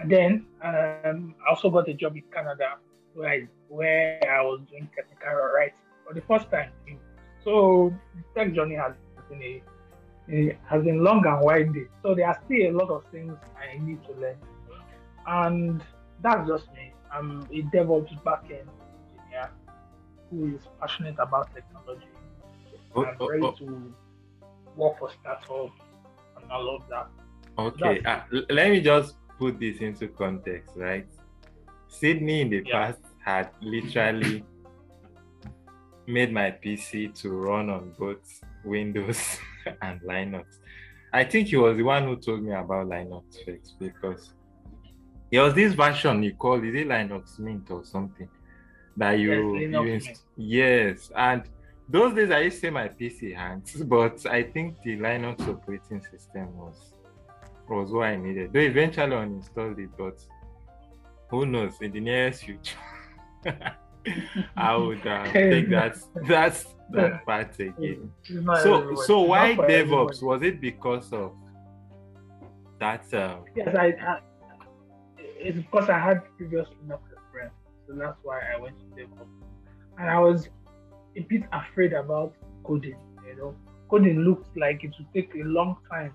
And 0.00 0.10
then 0.10 0.46
um, 0.64 1.34
I 1.46 1.50
also 1.50 1.68
got 1.68 1.86
a 1.88 1.92
job 1.92 2.16
in 2.16 2.22
Canada 2.32 2.76
where 3.12 3.28
I, 3.28 3.48
where 3.68 4.18
I 4.30 4.40
was 4.40 4.60
doing 4.70 4.88
technical 4.96 5.34
writing 5.54 5.74
for 6.06 6.14
the 6.14 6.22
first 6.22 6.50
time. 6.50 6.70
So 7.44 7.92
the 8.16 8.22
tech 8.40 8.54
journey 8.54 8.76
has 8.76 8.94
been 9.28 9.42
a, 9.42 9.62
a- 10.30 10.58
has 10.66 10.82
been 10.82 11.04
long 11.04 11.26
and 11.26 11.42
winding. 11.44 11.88
So 12.02 12.14
there 12.14 12.26
are 12.28 12.38
still 12.46 12.70
a 12.70 12.74
lot 12.74 12.88
of 12.88 13.04
things 13.12 13.34
I 13.60 13.76
need 13.78 14.02
to 14.04 14.12
learn, 14.14 14.36
and 15.26 15.82
that's 16.22 16.48
just 16.48 16.72
me. 16.72 16.91
I'm 17.12 17.42
a 17.42 17.62
DevOps 17.74 18.22
backend 18.22 18.68
engineer 19.20 19.50
who 20.30 20.54
is 20.54 20.62
passionate 20.80 21.16
about 21.18 21.54
technology. 21.54 22.06
Oh, 22.94 23.04
I'm 23.04 23.16
oh, 23.20 23.28
ready 23.28 23.42
oh. 23.44 23.52
to 23.52 23.94
work 24.76 24.98
for 24.98 25.10
startups 25.20 25.80
and 26.40 26.50
I 26.50 26.56
love 26.56 26.82
that. 26.88 27.08
Okay, 27.58 28.00
uh, 28.04 28.20
let 28.48 28.70
me 28.70 28.80
just 28.80 29.16
put 29.38 29.60
this 29.60 29.78
into 29.78 30.08
context, 30.08 30.74
right? 30.76 31.06
Sydney 31.88 32.40
in 32.40 32.50
the 32.50 32.62
Yeah. 32.64 32.72
past 32.72 33.00
had 33.24 33.50
literally 33.60 34.44
made 36.06 36.32
my 36.32 36.50
PC 36.50 37.08
to 37.20 37.30
run 37.30 37.68
on 37.70 37.92
both 37.98 38.40
Windows 38.64 39.38
and 39.82 40.00
Linux. 40.00 40.44
I 41.12 41.24
think 41.24 41.48
he 41.48 41.56
was 41.56 41.76
the 41.76 41.82
one 41.82 42.04
who 42.04 42.16
told 42.16 42.42
me 42.42 42.52
about 42.52 42.86
Linux 42.86 43.22
because 43.78 44.32
there 45.32 45.42
was 45.42 45.54
this 45.54 45.72
version 45.72 46.22
you 46.22 46.34
call 46.34 46.62
is 46.62 46.74
it 46.74 46.86
Linux 46.86 47.38
Mint 47.38 47.68
or 47.70 47.84
something 47.84 48.28
that 48.96 49.12
you, 49.18 49.30
Yes, 49.32 49.38
you 49.62 49.68
Linux 49.68 49.92
inst- 49.94 50.06
Mint. 50.08 50.20
yes 50.36 51.10
and 51.16 51.42
those 51.88 52.14
days 52.14 52.30
I 52.30 52.38
used 52.40 52.56
to 52.56 52.60
say 52.62 52.70
my 52.70 52.88
PC 52.88 53.34
hangs, 53.34 53.74
but 53.96 54.24
I 54.26 54.44
think 54.44 54.80
the 54.82 54.96
Linux 54.98 55.46
operating 55.48 56.00
system 56.10 56.56
was 56.56 56.92
was 57.68 57.90
what 57.90 58.04
I 58.08 58.16
needed. 58.16 58.52
Though 58.52 58.60
eventually 58.60 59.16
uninstalled 59.16 59.78
it, 59.78 59.90
but 59.98 60.18
who 61.30 61.44
knows 61.46 61.74
in 61.80 61.90
the 61.92 62.00
nearest 62.00 62.44
future. 62.44 62.76
I 64.56 64.76
would 64.76 65.06
uh, 65.06 65.24
take 65.32 65.68
that 65.70 65.96
that's 66.26 66.66
that 66.90 67.24
part 67.26 67.58
again. 67.58 68.10
So 68.62 68.94
so 68.94 69.20
why. 69.22 69.54
DevOps? 69.56 70.22
Was 70.22 70.42
it 70.42 70.60
because 70.60 71.12
of 71.12 71.32
that? 72.78 73.04
Uh, 73.12 73.38
Yes, 73.56 73.74
I, 73.74 73.86
I. 73.86 74.18
It's 75.44 75.56
because 75.58 75.88
I 75.88 75.98
had 75.98 76.22
previous 76.36 76.66
Linux 76.84 77.00
experience, 77.12 77.54
so 77.86 77.94
that's 77.94 78.18
why 78.22 78.40
I 78.54 78.60
went 78.60 78.76
to 78.80 78.84
DevOps. 78.96 79.26
And 79.98 80.08
I 80.10 80.18
was 80.18 80.48
a 81.16 81.20
bit 81.20 81.42
afraid 81.52 81.92
about 81.92 82.34
coding. 82.64 82.96
You 83.28 83.36
know, 83.36 83.54
coding 83.90 84.20
looked 84.20 84.56
like 84.56 84.84
it 84.84 84.92
would 84.98 85.12
take 85.14 85.34
a 85.34 85.44
long 85.44 85.76
time 85.90 86.14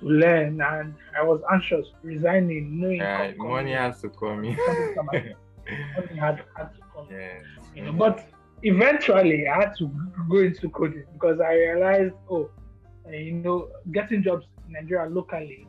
to 0.00 0.06
learn, 0.06 0.60
and 0.60 0.94
I 1.18 1.22
was 1.22 1.40
anxious, 1.52 1.86
resigning, 2.02 2.80
knowing 2.80 3.00
uh, 3.02 3.32
money 3.36 3.72
has 3.72 4.00
to 4.02 4.08
come 4.10 4.44
in. 4.44 4.56
something 4.56 4.94
come 4.94 5.08
out. 5.08 5.14
money 5.14 6.18
had, 6.18 6.44
had 6.56 6.74
to 6.74 6.80
come. 6.94 7.06
yes. 7.10 7.42
you 7.74 7.84
know, 7.84 7.92
but 7.92 8.28
eventually 8.62 9.46
I 9.48 9.54
had 9.62 9.76
to 9.78 9.90
go 10.30 10.38
into 10.38 10.68
coding 10.70 11.04
because 11.14 11.40
I 11.40 11.54
realized, 11.54 12.14
oh, 12.30 12.50
uh, 13.06 13.10
you 13.10 13.34
know, 13.34 13.68
getting 13.92 14.22
jobs 14.22 14.44
in 14.66 14.72
Nigeria 14.74 15.08
locally, 15.08 15.66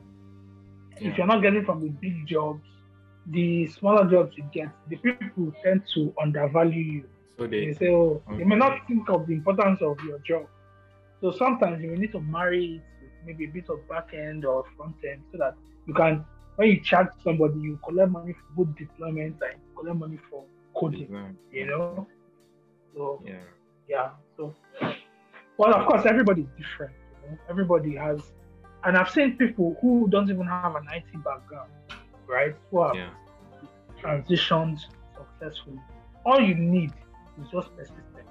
Yeah. 0.99 1.09
if 1.11 1.17
you're 1.17 1.27
not 1.27 1.41
getting 1.41 1.65
from 1.65 1.81
the 1.81 1.89
big 1.89 2.25
jobs, 2.27 2.61
the 3.31 3.67
smaller 3.67 4.09
jobs 4.09 4.37
you 4.37 4.43
get, 4.51 4.69
the 4.89 4.97
people 4.97 5.53
tend 5.63 5.83
to 5.93 6.13
undervalue 6.21 6.83
you. 6.83 7.03
So 7.37 7.47
They 7.47 7.67
they 7.67 7.73
say, 7.73 7.89
oh, 7.89 8.21
they 8.37 8.43
may 8.43 8.55
not 8.55 8.87
think 8.87 9.09
of 9.09 9.27
the 9.27 9.33
importance 9.33 9.81
of 9.81 9.97
your 10.03 10.19
job. 10.19 10.47
So 11.21 11.31
sometimes 11.31 11.81
you 11.83 11.95
need 11.95 12.11
to 12.13 12.21
marry 12.21 12.75
it 12.75 12.81
with 13.01 13.11
maybe 13.25 13.45
a 13.45 13.49
bit 13.49 13.69
of 13.69 13.87
back 13.87 14.13
end 14.13 14.45
or 14.45 14.63
front 14.75 14.95
end 15.09 15.21
so 15.31 15.37
that 15.37 15.55
you 15.85 15.93
can, 15.93 16.25
when 16.55 16.69
you 16.69 16.81
charge 16.81 17.07
somebody, 17.23 17.59
you 17.59 17.79
collect 17.85 18.11
money 18.11 18.33
for 18.33 18.65
both 18.65 18.75
deployment 18.77 19.35
and 19.41 19.53
you 19.53 19.77
collect 19.77 19.97
money 19.97 20.19
for 20.29 20.43
coding, 20.75 21.09
you 21.51 21.65
know? 21.67 22.07
So 22.95 23.21
Yeah. 23.25 23.33
yeah. 23.87 24.09
So, 24.37 24.53
well, 25.57 25.73
of 25.75 25.85
course, 25.87 26.05
everybody's 26.05 26.47
different. 26.57 26.93
You 27.23 27.31
know? 27.31 27.37
Everybody 27.49 27.95
has, 27.95 28.21
and 28.83 28.97
I've 28.97 29.09
seen 29.09 29.37
people 29.37 29.77
who 29.81 30.07
don't 30.09 30.29
even 30.29 30.47
have 30.47 30.75
an 30.75 30.85
IT 30.93 31.23
background, 31.23 31.69
right? 32.29 32.55
Who 32.71 32.83
have 32.83 32.97
Yeah. 32.97 33.11
transitioned 34.01 34.79
successfully. 35.17 35.81
All 36.25 36.41
you 36.41 36.55
need 36.55 36.93
is 37.37 37.49
just 37.49 37.75
persistence. 37.75 38.29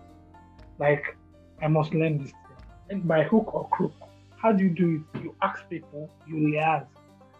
Like, 0.78 1.04
I 1.60 1.68
must 1.68 1.94
learn 1.94 2.18
this 2.18 2.32
thing. 2.46 2.58
And 2.90 3.06
by 3.08 3.24
hook 3.24 3.54
or 3.54 3.68
crook, 3.70 3.94
how 4.36 4.52
do 4.52 4.64
you 4.64 4.70
do 4.70 5.04
it? 5.14 5.22
You 5.22 5.34
ask 5.42 5.68
people, 5.68 6.10
you 6.26 6.36
liaise, 6.36 6.86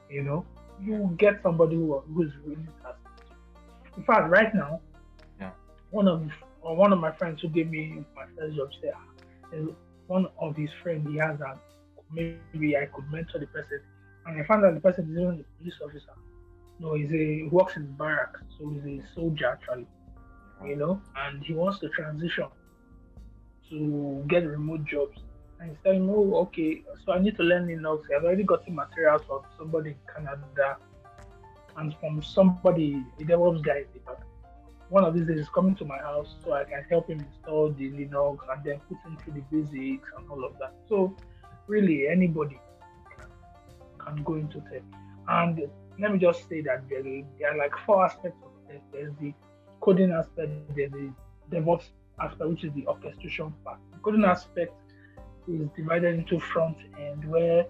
you 0.09 0.23
know, 0.23 0.47
you 0.79 1.15
get 1.19 1.41
somebody 1.43 1.77
who, 1.77 2.01
who's 2.15 2.33
really 2.45 2.69
talented. 2.83 3.01
In 3.97 4.03
fact, 4.05 4.29
right 4.31 4.53
now, 4.55 4.81
Yeah. 5.41 5.53
one 5.91 6.09
of 6.09 6.31
or 6.61 6.77
one 6.77 6.93
of 6.93 6.99
my 6.99 7.13
friends 7.13 7.41
who 7.43 7.49
gave 7.49 7.71
me 7.71 8.05
my 8.17 8.25
first 8.37 8.57
job 8.57 8.69
said, 8.81 8.93
"Ah, 8.97 9.07
there's 9.51 9.69
one 10.07 10.27
of 10.41 10.57
his 10.57 10.71
friends 10.83 11.07
he 11.09 11.17
has 11.19 11.39
that 11.39 11.59
maybe 12.11 12.77
I 12.77 12.87
could 12.87 13.11
mentor 13.11 13.39
the 13.39 13.47
person. 13.47 13.81
And 14.27 14.41
I 14.41 14.45
found 14.47 14.65
that 14.65 14.75
the 14.75 14.81
person 14.81 15.05
is 15.05 15.11
even 15.19 15.41
a 15.41 15.45
police 15.59 15.79
officer. 15.85 16.13
No, 16.81 16.95
he's 16.95 17.11
a 17.11 17.17
he 17.17 17.49
works 17.51 17.77
in 17.77 17.87
barracks, 17.93 18.41
so 18.57 18.69
he's 18.71 18.85
a 18.85 19.15
soldier 19.15 19.47
actually, 19.47 19.87
you 20.65 20.77
know, 20.77 21.03
and 21.17 21.43
he 21.43 21.53
wants 21.53 21.81
to 21.81 21.89
transition 21.89 22.47
to 23.71 24.25
get 24.29 24.47
remote 24.47 24.85
jobs. 24.85 25.19
And 25.61 25.71
he's 25.71 25.79
telling 25.83 26.07
me, 26.07 26.13
oh, 26.15 26.35
okay, 26.47 26.83
so 27.05 27.13
I 27.13 27.19
need 27.19 27.37
to 27.37 27.43
learn 27.43 27.67
Linux. 27.67 28.03
I've 28.17 28.25
already 28.25 28.45
got 28.45 28.61
gotten 28.61 28.77
materials 28.77 29.23
from 29.27 29.41
somebody 29.59 29.91
in 29.91 29.97
Canada 30.15 30.77
and 31.77 31.95
from 32.01 32.23
somebody, 32.23 33.03
a 33.19 33.25
DevOps 33.25 33.63
guy. 33.65 33.79
in 33.79 33.87
the 33.93 34.01
back. 34.01 34.23
One 34.89 35.05
of 35.05 35.15
these 35.15 35.27
days 35.27 35.41
is 35.41 35.49
coming 35.51 35.75
to 35.77 35.85
my 35.85 35.99
house 35.99 36.37
so 36.43 36.53
I 36.53 36.65
can 36.65 36.85
help 36.89 37.09
him 37.09 37.21
install 37.21 37.73
the 37.73 37.91
Linux 37.91 38.39
and 38.51 38.65
then 38.65 38.81
put 38.89 38.99
him 39.05 39.19
through 39.23 39.35
the 39.35 39.43
basics 39.51 40.09
and 40.17 40.31
all 40.31 40.45
of 40.45 40.59
that. 40.61 40.75
So 40.89 41.15
really 41.67 42.09
anybody 42.09 42.59
can 43.99 44.23
go 44.23 44.35
into 44.35 44.61
tech. 44.71 44.83
And 45.29 45.69
let 45.99 46.13
me 46.13 46.19
just 46.19 46.49
say 46.49 46.61
that 46.63 46.89
there, 46.89 47.03
there 47.03 47.53
are 47.53 47.59
like 47.59 47.73
four 47.87 48.05
aspects 48.05 48.39
of 48.45 48.51
tech. 48.69 48.83
There's 48.93 49.13
the 49.21 49.33
coding 49.81 50.13
aspect, 50.13 50.51
there's 50.77 50.93
the 50.93 51.13
DevOps 51.51 51.85
aspect, 52.21 52.49
which 52.51 52.65
is 52.65 52.73
the 52.75 52.87
orchestration 52.87 53.53
part. 53.65 53.79
The 53.93 53.99
coding 53.99 54.25
aspect 54.25 54.73
is 55.49 55.69
divided 55.77 56.15
into 56.19 56.39
front 56.39 56.77
end 56.99 57.25
where 57.25 57.67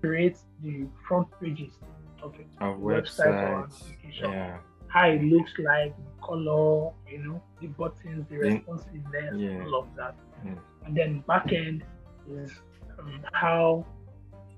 creates 0.00 0.46
the 0.62 0.86
front 1.06 1.28
pages 1.40 1.74
of 2.22 2.34
a 2.34 2.64
Of 2.64 2.78
website 2.78 3.26
or 3.26 3.64
application. 3.64 4.30
Yeah. 4.30 4.58
How 4.88 5.08
it 5.08 5.22
looks 5.22 5.52
like, 5.58 5.94
the 5.96 6.26
color, 6.26 6.92
you 7.10 7.18
know, 7.24 7.42
the 7.60 7.68
buttons, 7.68 8.26
the 8.28 8.36
responsiveness, 8.36 9.34
Yeah. 9.36 9.64
all 9.64 9.80
of 9.80 9.86
that. 9.96 10.14
Mm. 10.44 10.58
And 10.86 10.96
then 10.96 11.24
back 11.26 11.52
end 11.52 11.84
is 12.30 12.52
um, 12.98 13.24
how 13.32 13.86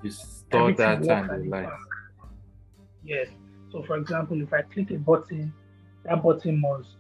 You 0.03 0.11
store 0.11 0.73
that 0.73 1.07
and 1.07 1.31
the 1.31 1.51
like. 1.51 1.69
Yes. 3.05 3.29
So, 3.71 3.83
for 3.83 3.97
example, 3.97 4.41
if 4.41 4.53
I 4.53 4.63
click 4.63 4.91
a 4.91 4.99
button, 4.99 5.53
that 6.05 6.23
button 6.23 6.61
must 6.61 6.97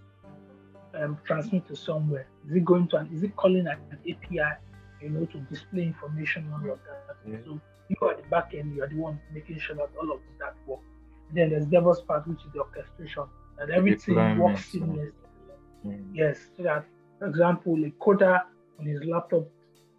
um, 0.94 1.18
transmit 1.24 1.66
to 1.68 1.76
somewhere. 1.76 2.26
Is 2.48 2.56
it 2.56 2.64
going 2.64 2.88
to? 2.88 2.96
An, 2.96 3.10
is 3.14 3.22
it 3.22 3.36
calling 3.36 3.66
an, 3.66 3.76
an 3.90 3.98
API? 4.00 4.58
You 5.00 5.10
know, 5.10 5.26
to 5.26 5.38
display 5.38 5.82
information 5.82 6.50
on 6.52 6.64
your 6.64 6.76
data. 6.76 7.16
Yeah. 7.28 7.36
So 7.44 7.60
you 7.88 7.96
are 8.08 8.16
the 8.16 8.22
back 8.28 8.54
end. 8.54 8.74
You 8.74 8.82
are 8.84 8.88
the 8.88 8.96
one 8.96 9.20
making 9.32 9.58
sure 9.58 9.76
that 9.76 9.90
all 10.00 10.12
of 10.12 10.20
that 10.38 10.54
works. 10.66 10.82
Then 11.32 11.50
there's 11.50 11.66
DevOps 11.66 12.06
part, 12.06 12.26
which 12.26 12.38
is 12.38 12.52
the 12.54 12.60
orchestration, 12.60 13.24
that 13.58 13.70
everything 13.70 14.38
works 14.38 14.72
seamlessly. 14.72 15.12
Mm. 15.86 16.04
Yes, 16.14 16.38
so 16.56 16.62
that 16.62 16.86
For 17.18 17.26
example, 17.26 17.74
a 17.84 17.90
coder 18.02 18.40
on 18.78 18.86
his 18.86 19.04
laptop 19.04 19.44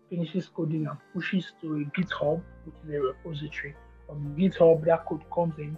finishes 0.09 0.49
coding 0.53 0.87
and 0.87 0.97
pushes 1.13 1.53
to 1.61 1.75
a 1.75 1.99
GitHub, 1.99 2.41
which 2.65 2.75
is 2.83 2.93
a 2.93 2.99
repository. 2.99 3.75
From 4.07 4.35
GitHub, 4.35 4.85
that 4.85 5.05
code 5.05 5.23
comes 5.33 5.57
in, 5.57 5.77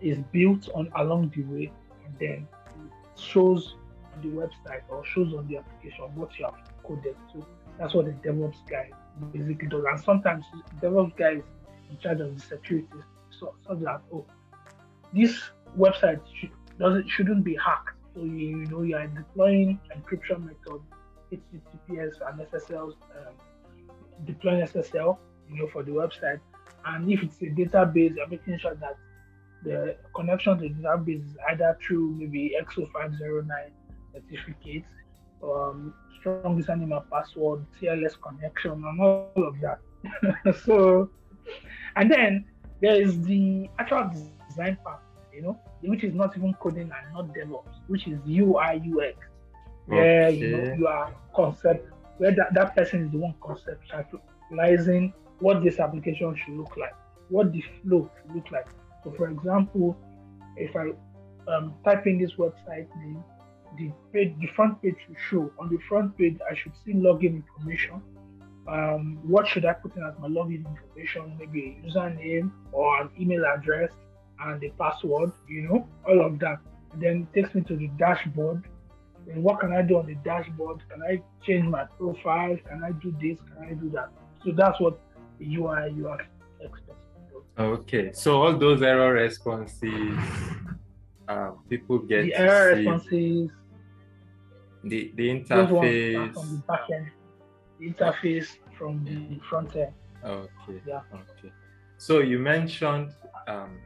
is 0.00 0.18
built 0.32 0.68
on 0.74 0.90
along 0.96 1.32
the 1.34 1.42
way, 1.44 1.72
and 2.04 2.14
then 2.18 2.48
shows 3.16 3.76
on 4.14 4.22
the 4.22 4.28
website 4.28 4.82
or 4.88 5.04
shows 5.04 5.34
on 5.34 5.46
the 5.48 5.58
application 5.58 6.04
what 6.14 6.38
you 6.38 6.44
have 6.44 6.54
coded. 6.82 7.16
So 7.32 7.46
that's 7.78 7.94
what 7.94 8.06
the 8.06 8.12
DevOps 8.28 8.68
guy 8.68 8.90
basically 9.32 9.68
does. 9.68 9.84
And 9.88 10.00
sometimes 10.00 10.44
the 10.80 10.86
DevOps 10.86 11.16
guy 11.16 11.32
is 11.32 11.44
in 11.90 11.98
charge 11.98 12.20
of 12.20 12.34
the 12.34 12.40
security, 12.40 12.88
so, 13.30 13.54
so 13.66 13.74
that 13.74 14.02
oh, 14.12 14.26
this 15.12 15.38
website 15.78 16.20
should, 16.38 16.50
doesn't 16.78 17.08
shouldn't 17.08 17.44
be 17.44 17.56
hacked. 17.56 17.96
So 18.14 18.22
you, 18.22 18.30
you 18.30 18.66
know 18.66 18.82
you 18.82 18.96
are 18.96 19.06
deploying 19.06 19.78
encryption 19.94 20.44
method, 20.44 20.80
HTTPS 21.32 22.14
and 22.28 22.40
SSL, 22.48 22.92
um, 22.92 23.34
deploying 24.24 24.66
SSL, 24.66 25.18
you 25.50 25.58
know, 25.58 25.68
for 25.68 25.82
the 25.82 25.92
website. 25.92 26.40
And 26.84 27.10
if 27.10 27.22
it's 27.22 27.40
a 27.42 27.46
database, 27.46 28.16
you're 28.16 28.28
making 28.28 28.58
sure 28.58 28.74
that 28.76 28.96
the 29.64 29.96
connection 30.14 30.58
to 30.58 30.68
the 30.68 30.74
database 30.74 31.24
is 31.24 31.36
either 31.50 31.76
through 31.84 32.16
maybe 32.18 32.56
X.509 32.56 33.48
certificates, 34.12 34.88
um, 35.42 35.94
strong 36.20 36.60
username 36.60 36.96
and 36.96 37.10
password, 37.10 37.64
TLS 37.80 38.14
connection, 38.20 38.72
and 38.72 39.00
all 39.00 39.30
of 39.36 39.56
that. 39.60 39.78
so, 40.64 41.10
and 41.96 42.10
then 42.10 42.44
there 42.80 43.00
is 43.00 43.22
the 43.22 43.68
actual 43.78 44.10
design 44.48 44.76
part, 44.84 45.00
you 45.34 45.42
know, 45.42 45.58
which 45.82 46.04
is 46.04 46.14
not 46.14 46.36
even 46.36 46.54
coding 46.54 46.90
and 46.90 47.14
not 47.14 47.34
DevOps, 47.34 47.80
which 47.88 48.06
is 48.06 48.18
UI 48.28 48.82
UX, 48.92 49.18
where 49.86 50.26
okay. 50.26 50.36
you 50.36 50.56
know 50.56 50.74
you 50.74 50.86
are 50.86 51.12
concept 51.34 51.92
where 52.18 52.34
that, 52.34 52.54
that 52.54 52.74
person 52.74 53.04
is 53.04 53.10
the 53.10 53.18
one 53.18 53.34
conceptualizing 53.40 55.12
what 55.40 55.62
this 55.62 55.78
application 55.78 56.34
should 56.34 56.54
look 56.54 56.76
like, 56.76 56.94
what 57.28 57.52
the 57.52 57.62
flow 57.82 58.10
should 58.22 58.34
look 58.34 58.50
like. 58.50 58.66
So, 59.06 59.12
for 59.16 59.28
example, 59.30 59.96
if 60.56 60.74
I 60.74 60.90
um, 61.48 61.74
type 61.84 62.08
in 62.08 62.18
this 62.18 62.32
website 62.38 62.88
name, 62.96 63.22
the 63.78 63.92
page, 64.12 64.34
the 64.40 64.48
front 64.56 64.82
page 64.82 64.96
should 65.06 65.16
show. 65.30 65.52
On 65.60 65.68
the 65.68 65.78
front 65.88 66.18
page, 66.18 66.36
I 66.50 66.56
should 66.56 66.72
see 66.84 66.92
login 66.92 67.40
information. 67.44 68.02
Um, 68.66 69.20
what 69.22 69.46
should 69.46 69.64
I 69.64 69.74
put 69.74 69.94
in 69.96 70.02
as 70.02 70.14
my 70.18 70.26
login 70.26 70.66
information? 70.66 71.36
Maybe 71.38 71.78
a 71.84 71.88
username 71.88 72.50
or 72.72 73.02
an 73.02 73.10
email 73.20 73.44
address 73.46 73.92
and 74.40 74.60
the 74.60 74.70
password, 74.70 75.30
you 75.48 75.62
know, 75.62 75.88
all 76.08 76.26
of 76.26 76.40
that. 76.40 76.58
And 76.92 77.00
then 77.00 77.28
it 77.32 77.40
takes 77.40 77.54
me 77.54 77.62
to 77.62 77.76
the 77.76 77.86
dashboard. 77.98 78.64
And 79.30 79.44
what 79.44 79.60
can 79.60 79.72
I 79.72 79.82
do 79.82 79.98
on 79.98 80.06
the 80.06 80.16
dashboard? 80.16 80.82
Can 80.90 81.00
I 81.02 81.22
change 81.46 81.64
my 81.66 81.84
profile? 81.96 82.56
Can 82.68 82.82
I 82.82 82.90
do 82.90 83.14
this? 83.22 83.38
Can 83.54 83.68
I 83.70 83.74
do 83.74 83.88
that? 83.90 84.10
So 84.44 84.50
that's 84.50 84.80
what 84.80 84.98
UI 85.40 85.94
UX. 86.04 86.24
Okay, 87.58 88.12
so 88.12 88.42
all 88.42 88.56
those 88.56 88.82
error 88.82 89.14
responses, 89.14 90.18
um, 91.26 91.58
people 91.70 91.98
get 91.98 92.24
the 92.24 92.34
error 92.34 92.74
responses, 92.74 93.50
the 94.84 95.12
the 95.14 95.28
interface 95.30 96.34
from 96.34 96.50
the 96.50 96.62
back 96.68 96.80
end, 96.92 97.10
the 97.78 97.92
interface 97.92 98.48
from 98.76 99.02
the 99.04 99.40
front 99.48 99.74
end. 99.74 99.94
Okay. 100.22 100.82
Yeah. 100.86 101.00
Okay. 101.14 101.50
So 101.96 102.18
you 102.18 102.38
mentioned 102.38 103.14
um, 103.48 103.78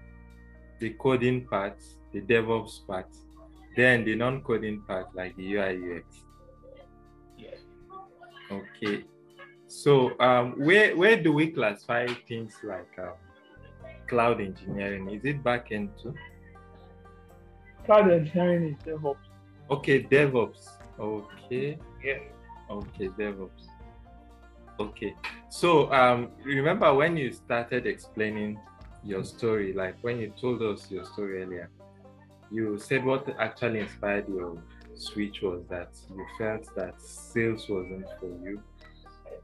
the 0.81 0.91
coding 0.91 1.47
part, 1.47 1.81
the 2.13 2.23
DevOps 2.23 2.85
part, 2.89 3.07
then 3.77 4.05
the 4.05 4.17
non-coding 4.17 4.83
part 4.83 5.15
like 5.15 5.37
the 5.37 5.55
UI 5.55 5.99
UX. 5.99 6.25
Yeah. 7.39 7.51
Okay. 8.51 9.05
So 9.69 10.19
um, 10.19 10.55
where 10.59 10.97
where 10.97 11.23
do 11.23 11.33
we 11.33 11.53
classify 11.53 12.09
things 12.27 12.57
like 12.65 12.91
um, 12.99 13.15
cloud 14.11 14.41
engineering? 14.41 15.09
Is 15.09 15.25
it 15.25 15.43
backend 15.43 15.89
too? 16.03 16.15
Cloud 17.87 18.11
engineering 18.11 18.65
is 18.75 18.79
DevOps. 18.85 19.29
Okay, 19.71 20.03
DevOps. 20.03 20.63
Okay. 20.99 21.79
Yeah. 22.05 22.19
Okay, 22.69 23.09
DevOps. 23.09 23.65
Okay. 24.81 25.15
So 25.49 25.93
um, 25.93 26.31
remember 26.45 26.93
when 26.93 27.17
you 27.17 27.33
started 27.33 27.87
explaining 27.87 28.59
your 29.05 29.25
story, 29.25 29.73
like 29.73 29.97
when 30.03 30.19
you 30.19 30.33
told 30.41 30.61
us 30.63 30.91
your 30.91 31.05
story 31.05 31.43
earlier, 31.43 31.71
you 32.51 32.79
said 32.79 33.05
what 33.05 33.29
actually 33.39 33.81
inspired 33.81 34.29
your 34.29 34.61
switch 34.97 35.41
was 35.41 35.63
that 35.71 35.91
you 36.11 36.27
felt 36.37 36.67
that 36.75 37.01
sales 37.01 37.67
wasn't 37.69 38.07
for 38.19 38.27
you. 38.45 38.61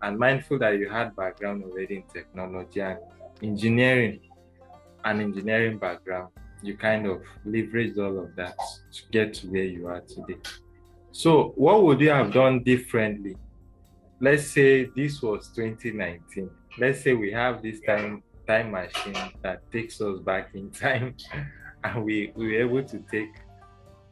And 0.02 0.18
mindful 0.18 0.59
that 0.59 0.79
you 0.79 0.88
had 0.90 1.14
background 1.14 1.64
already 1.64 1.96
in 1.96 2.02
technology 2.12 2.81
and 2.81 2.98
engineering, 3.42 4.20
an 5.07 5.21
engineering 5.21 5.79
background, 5.79 6.31
you 6.62 6.77
kind 6.77 7.07
of 7.07 7.23
leveraged 7.47 7.97
all 7.99 8.19
of 8.19 8.35
that 8.37 8.57
to 8.92 9.03
get 9.12 9.33
to 9.35 9.47
where 9.49 9.64
you 9.64 9.87
are 9.87 10.01
today. 10.01 10.38
So, 11.12 11.53
what 11.57 11.85
would 11.85 12.01
you 12.01 12.11
have 12.11 12.33
done 12.33 12.62
differently? 12.62 13.37
Let's 14.21 14.49
say 14.49 14.88
this 14.97 15.23
was 15.23 15.49
2019. 15.55 16.51
Let's 16.79 17.03
say 17.03 17.14
we 17.14 17.33
have 17.33 17.62
this 17.62 17.81
time 17.81 18.23
time 18.47 18.71
machine 18.71 19.33
that 19.42 19.71
takes 19.73 20.01
us 20.01 20.21
back 20.21 20.55
in 20.55 20.71
time 20.71 21.16
and 21.85 22.05
we, 22.05 22.33
we 22.37 22.47
were 22.49 22.61
able 22.61 22.85
to 22.85 22.99
take 23.11 23.35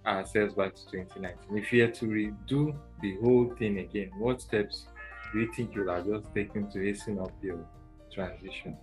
ourselves 0.06 0.54
back 0.54 0.74
to 0.74 0.82
2019. 0.90 1.56
If 1.56 1.72
you 1.72 1.82
had 1.82 1.94
to 1.94 2.06
redo 2.06 2.76
the 3.00 3.16
whole 3.22 3.54
thing 3.58 3.78
again, 3.78 4.10
what 4.18 4.40
steps 4.40 4.86
do 5.32 5.40
you 5.40 5.52
think 5.52 5.74
you 5.74 5.84
would 5.84 5.94
have 5.94 6.06
just 6.06 6.34
taken 6.34 6.70
to 6.72 6.80
hasten 6.80 7.18
up 7.18 7.32
your 7.42 7.64
transition? 8.12 8.76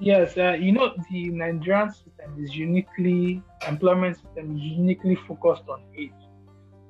Yes, 0.00 0.36
uh, 0.36 0.52
you 0.52 0.72
know, 0.72 0.92
the 1.10 1.28
Nigerian 1.30 1.88
system 1.90 2.36
is 2.38 2.56
uniquely, 2.56 3.40
employment 3.68 4.16
system 4.16 4.56
is 4.56 4.62
uniquely 4.62 5.14
focused 5.14 5.68
on 5.68 5.82
age. 5.96 6.10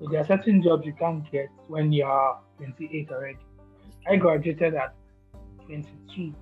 So 0.00 0.08
there 0.10 0.20
are 0.20 0.26
certain 0.26 0.62
jobs 0.62 0.86
you 0.86 0.94
can't 0.94 1.30
get 1.30 1.48
when 1.68 1.92
you 1.92 2.04
are 2.06 2.40
28 2.56 3.10
already. 3.10 3.38
I 4.08 4.16
graduated 4.16 4.74
at 4.74 4.94
22, 5.66 6.34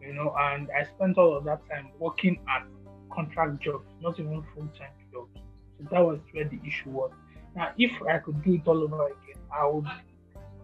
you 0.00 0.12
know, 0.14 0.34
and 0.38 0.68
I 0.70 0.84
spent 0.84 1.18
all 1.18 1.36
of 1.36 1.44
that 1.44 1.60
time 1.68 1.90
working 1.98 2.38
at 2.48 2.66
contract 3.12 3.60
jobs, 3.62 3.86
not 4.00 4.18
even 4.20 4.44
full 4.54 4.68
time 4.78 4.92
jobs. 5.12 5.38
So 5.78 5.88
that 5.90 6.00
was 6.00 6.20
where 6.32 6.48
the 6.48 6.60
issue 6.66 6.90
was. 6.90 7.10
Now, 7.56 7.72
if 7.78 7.90
I 8.08 8.18
could 8.18 8.42
do 8.44 8.54
it 8.54 8.62
all 8.66 8.82
over 8.82 9.06
again, 9.06 9.42
I 9.52 9.66
would 9.66 9.86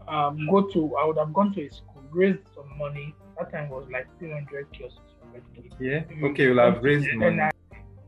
um, 0.06 0.46
go 0.48 0.62
to, 0.68 0.96
I 0.96 1.04
would 1.04 1.18
have 1.18 1.32
gone 1.32 1.52
to 1.54 1.66
a 1.66 1.70
school, 1.70 2.02
raised 2.10 2.40
some 2.54 2.78
money. 2.78 3.14
That 3.38 3.50
time 3.50 3.70
was 3.70 3.88
like 3.90 4.06
300 4.18 4.70
kiosks. 4.72 4.98
Yeah. 5.80 6.04
Okay, 6.22 6.44
you'll 6.44 6.58
have 6.58 6.82
raised 6.82 7.12
money. 7.14 7.40
I, 7.40 7.50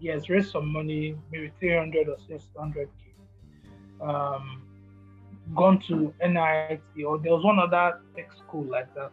yes, 0.01 0.29
raised 0.29 0.51
some 0.51 0.73
money, 0.73 1.17
maybe 1.33 1.51
300 1.59 2.09
or 2.09 2.17
600 2.29 2.89
k. 2.89 4.05
Um, 4.05 4.63
gone 5.55 5.79
to 5.89 6.15
NIIT 6.23 7.05
or 7.07 7.19
there 7.19 7.33
was 7.33 7.45
one 7.45 7.59
other 7.59 8.01
tech 8.17 8.31
school 8.33 8.65
like 8.65 8.93
that. 8.95 9.11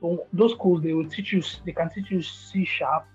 So 0.00 0.26
those 0.32 0.52
schools 0.52 0.82
they 0.82 0.92
will 0.92 1.08
teach 1.08 1.32
you 1.32 1.42
they 1.64 1.72
can 1.72 1.90
teach 1.90 2.10
you 2.10 2.22
C 2.22 2.64
sharp, 2.64 3.06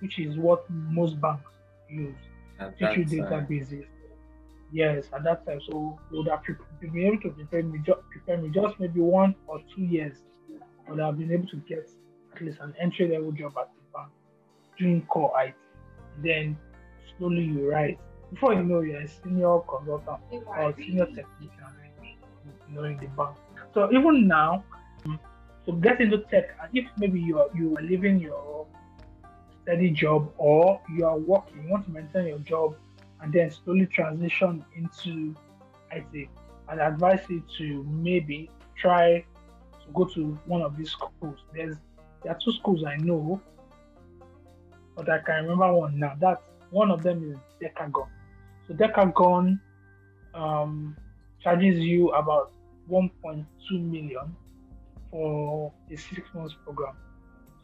which 0.00 0.18
is 0.18 0.36
what 0.36 0.64
most 0.70 1.20
banks 1.20 1.50
use. 1.88 2.14
At 2.58 2.78
teach 2.78 2.96
you 2.96 3.04
databases. 3.04 3.86
Yes, 4.72 5.06
at 5.14 5.24
that 5.24 5.46
time. 5.46 5.60
So 5.70 5.98
they 6.10 6.18
would 6.18 6.28
have 6.28 6.42
been 6.80 6.98
able 6.98 7.20
to 7.22 7.30
prepare 7.30 7.62
me, 7.62 7.80
prepare 8.10 8.38
me 8.38 8.50
just 8.50 8.78
maybe 8.78 9.00
one 9.00 9.34
or 9.46 9.60
two 9.74 9.82
years. 9.82 10.16
Would 10.88 11.00
have 11.00 11.18
been 11.18 11.32
able 11.32 11.46
to 11.48 11.56
get 11.56 11.90
least 12.40 12.58
an 12.60 12.74
entry 12.80 13.08
level 13.08 13.32
job 13.32 13.52
at 13.58 13.68
the 13.74 13.98
bank 13.98 14.10
doing 14.78 15.02
core 15.06 15.32
IT. 15.42 15.54
Then 16.22 16.56
slowly 17.16 17.42
you 17.42 17.70
rise. 17.70 17.96
Before 18.30 18.54
you 18.54 18.62
know 18.62 18.80
you're 18.80 19.00
a 19.00 19.08
senior 19.08 19.58
consultant 19.60 20.20
or 20.46 20.74
senior 20.76 21.06
technician 21.06 21.78
you 22.68 22.74
know, 22.74 22.84
in 22.84 22.96
the 22.98 23.06
bank. 23.08 23.36
So 23.74 23.90
even 23.92 24.26
now, 24.26 24.64
to 25.66 25.72
get 25.80 26.00
into 26.00 26.18
tech, 26.30 26.56
if 26.72 26.86
maybe 26.98 27.20
you 27.20 27.38
are 27.38 27.48
you 27.54 27.76
are 27.76 27.82
leaving 27.82 28.18
your 28.18 28.66
steady 29.62 29.90
job 29.90 30.32
or 30.38 30.80
you 30.94 31.04
are 31.06 31.18
working, 31.18 31.62
you 31.62 31.70
want 31.70 31.84
to 31.86 31.90
maintain 31.90 32.26
your 32.26 32.38
job 32.38 32.74
and 33.20 33.32
then 33.32 33.50
slowly 33.50 33.86
transition 33.86 34.64
into 34.76 35.34
IT, 35.92 36.28
I'd 36.68 36.78
advise 36.78 37.20
you 37.28 37.42
to 37.58 37.84
maybe 37.84 38.50
try 38.76 39.24
to 39.80 39.92
go 39.92 40.04
to 40.04 40.38
one 40.46 40.62
of 40.62 40.76
these 40.76 40.90
schools. 40.90 41.38
There's 41.54 41.76
there 42.22 42.32
are 42.32 42.38
two 42.42 42.52
schools 42.52 42.84
I 42.84 42.96
know, 42.96 43.40
but 44.96 45.08
I 45.10 45.18
can 45.18 45.44
remember 45.44 45.72
one 45.72 45.98
now. 45.98 46.14
That 46.20 46.42
one 46.70 46.90
of 46.90 47.02
them 47.02 47.32
is 47.32 47.38
Decagon. 47.60 48.08
So 48.66 48.74
Decagon 48.74 49.60
um, 50.34 50.96
charges 51.42 51.78
you 51.78 52.10
about 52.10 52.52
1.2 52.90 53.44
million 53.72 54.34
for 55.10 55.72
a 55.90 55.96
six 55.96 56.22
months 56.34 56.54
program. 56.64 56.94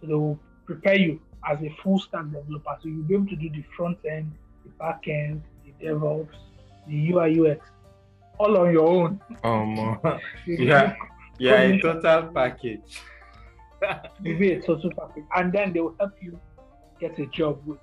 So 0.01 0.07
they 0.07 0.15
will 0.15 0.39
prepare 0.67 0.97
you 0.97 1.21
as 1.51 1.61
a 1.61 1.75
full 1.83 1.99
stack 1.99 2.25
developer. 2.25 2.77
So 2.83 2.89
you'll 2.89 3.05
be 3.05 3.15
able 3.15 3.27
to 3.27 3.37
do 3.37 3.51
the 3.51 3.65
front 3.77 3.99
end, 4.09 4.33
the 4.65 4.71
back 4.79 5.07
end, 5.09 5.43
the 5.65 5.87
DevOps, 5.87 6.29
the 6.89 7.13
UI 7.13 7.53
UX. 7.53 7.67
all 8.39 8.57
on 8.57 8.73
your 8.73 8.89
own. 8.89 9.21
Um, 9.43 9.99
yeah, 10.47 10.95
yeah, 11.39 11.61
a 11.61 11.81
total 11.81 12.33
package. 12.33 13.01
You 14.23 14.39
be 14.39 14.53
a 14.53 14.61
total 14.61 14.91
package, 14.99 15.25
and 15.37 15.53
then 15.53 15.73
they 15.73 15.81
will 15.81 15.95
help 15.99 16.13
you 16.21 16.39
get 17.01 17.19
a 17.19 17.27
job 17.27 17.61
with 17.67 17.79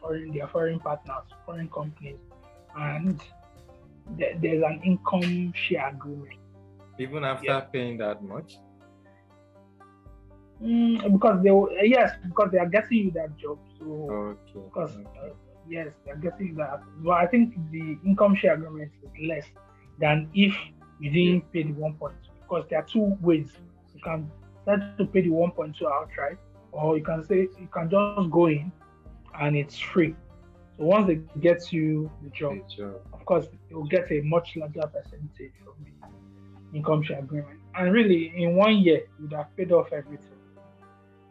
foreign 0.00 0.32
their 0.32 0.48
foreign 0.48 0.80
partners, 0.80 1.24
foreign 1.44 1.68
companies, 1.68 2.18
and 2.76 3.20
th- 4.18 4.36
there's 4.40 4.62
an 4.62 4.80
income 4.84 5.52
share 5.54 5.88
agreement. 5.88 6.38
Even 6.98 7.24
after 7.24 7.44
yeah. 7.44 7.60
paying 7.60 7.98
that 7.98 8.22
much. 8.22 8.56
Mm, 10.62 11.12
because 11.12 11.42
they 11.42 11.50
will, 11.50 11.68
yes, 11.82 12.12
because 12.26 12.50
they 12.50 12.58
are 12.58 12.68
getting 12.68 12.98
you 13.06 13.10
that 13.10 13.36
job. 13.36 13.58
So 13.78 13.84
okay. 14.10 14.64
Because 14.64 14.96
okay. 14.96 15.06
Uh, 15.22 15.34
yes, 15.68 15.88
they 16.04 16.12
are 16.12 16.16
getting 16.16 16.54
that. 16.56 16.80
But 16.98 17.12
I 17.12 17.26
think 17.26 17.54
the 17.70 17.98
income 18.04 18.34
share 18.36 18.54
agreement 18.54 18.92
is 19.02 19.28
less 19.28 19.44
than 20.00 20.30
if 20.34 20.54
you 20.98 21.10
didn't 21.10 21.52
pay 21.52 21.64
the 21.64 21.72
one 21.72 21.94
point 21.94 22.16
because 22.40 22.64
there 22.70 22.78
are 22.78 22.86
two 22.86 23.16
ways 23.20 23.50
you 23.94 24.00
can 24.02 24.30
start 24.66 24.98
to 24.98 25.06
pay 25.06 25.20
the 25.22 25.28
1.2 25.28 25.80
outright 25.92 26.38
or 26.72 26.98
you 26.98 27.04
can 27.04 27.22
say 27.22 27.48
you 27.60 27.68
can 27.72 27.88
just 27.88 28.30
go 28.30 28.46
in 28.46 28.72
and 29.40 29.56
it's 29.56 29.78
free. 29.78 30.14
So 30.76 30.84
once 30.84 31.06
they 31.06 31.20
get 31.40 31.72
you 31.72 32.10
the 32.22 32.30
job, 32.30 32.58
of 33.12 33.24
course 33.24 33.46
you'll 33.70 33.86
get 33.86 34.10
a 34.10 34.20
much 34.22 34.56
larger 34.56 34.86
percentage 34.88 35.52
from 35.62 35.74
the 35.84 36.76
income 36.76 37.02
share 37.02 37.20
agreement. 37.20 37.60
And 37.76 37.92
really 37.92 38.32
in 38.36 38.56
one 38.56 38.78
year 38.78 39.02
you 39.18 39.28
would 39.28 39.32
have 39.34 39.56
paid 39.56 39.70
off 39.70 39.92
everything 39.92 40.32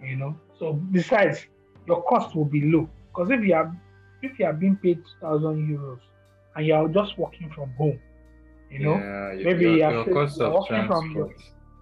you 0.02 0.16
know. 0.16 0.40
So 0.58 0.74
besides 0.74 1.46
your 1.88 2.04
cost 2.04 2.36
will 2.36 2.46
be 2.46 2.62
low. 2.62 2.90
Because 3.10 3.32
if 3.32 3.44
you 3.44 3.54
are 3.54 3.76
if 4.22 4.40
you 4.40 4.46
are 4.46 4.54
being 4.54 4.78
paid 4.78 5.04
2000 5.20 5.78
euros 5.78 6.00
and 6.56 6.66
you 6.66 6.74
are 6.74 6.88
just 6.88 7.18
working 7.18 7.52
from 7.52 7.70
home 7.74 8.00
you 8.72 8.80
know, 8.80 8.96
yeah, 8.96 9.44
maybe 9.44 9.66
your, 9.66 9.78
you're, 9.78 9.92
your 9.92 10.06
cost 10.06 10.42
of 10.42 10.54
working 10.54 10.88
from 10.88 11.34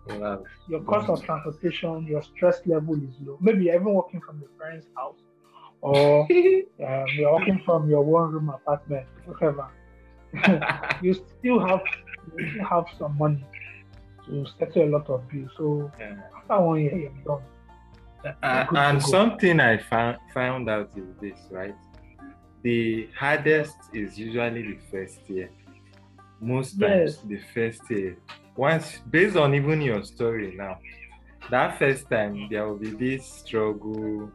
your, 0.08 0.44
your 0.68 0.82
cost 0.82 1.10
of 1.10 1.24
transportation, 1.24 2.06
your 2.08 2.22
stress 2.22 2.62
level 2.66 2.96
is 2.96 3.16
low. 3.26 3.38
Maybe 3.42 3.66
you're 3.66 3.76
even 3.76 3.94
working 3.94 4.22
from 4.22 4.40
your 4.40 4.50
parents' 4.60 4.88
house, 4.96 5.18
or 5.82 6.22
um, 6.32 7.08
you're 7.16 7.34
working 7.34 7.62
from 7.66 7.90
your 7.90 8.04
one-room 8.04 8.50
apartment, 8.50 9.08
whatever. 9.26 9.70
you 11.02 11.14
still 11.14 11.60
have 11.60 11.82
you 12.38 12.50
still 12.50 12.66
have 12.66 12.86
some 12.98 13.18
money 13.18 13.46
to 14.26 14.46
settle 14.58 14.84
a 14.84 14.90
lot 14.90 15.10
of 15.10 15.28
bills. 15.30 15.52
So 15.58 15.92
Yeah. 16.00 16.16
after 16.38 16.62
one 16.64 16.82
year, 16.82 16.98
you're 16.98 17.12
done. 17.26 17.44
Uh, 18.42 18.66
and 18.76 19.02
something 19.02 19.60
I 19.60 19.78
found 19.78 20.18
found 20.34 20.70
out 20.70 20.90
is 20.96 21.08
this, 21.20 21.40
right? 21.52 21.76
The 22.64 23.10
hardest 23.18 23.76
is 23.94 24.18
usually 24.18 24.62
the 24.62 24.80
first 24.90 25.20
year. 25.30 25.50
Most 26.40 26.80
times, 26.80 27.18
Yes. 27.18 27.22
the 27.28 27.38
first 27.54 27.90
year. 27.92 28.18
Once, 28.56 29.00
based 29.10 29.36
on 29.36 29.54
even 29.56 29.82
your 29.82 30.04
story 30.04 30.54
now, 30.56 30.78
that 31.50 31.78
first 31.80 32.10
time 32.10 32.48
there 32.50 32.68
will 32.68 32.78
be 32.78 32.92
this 32.92 33.26
struggle, 33.26 34.32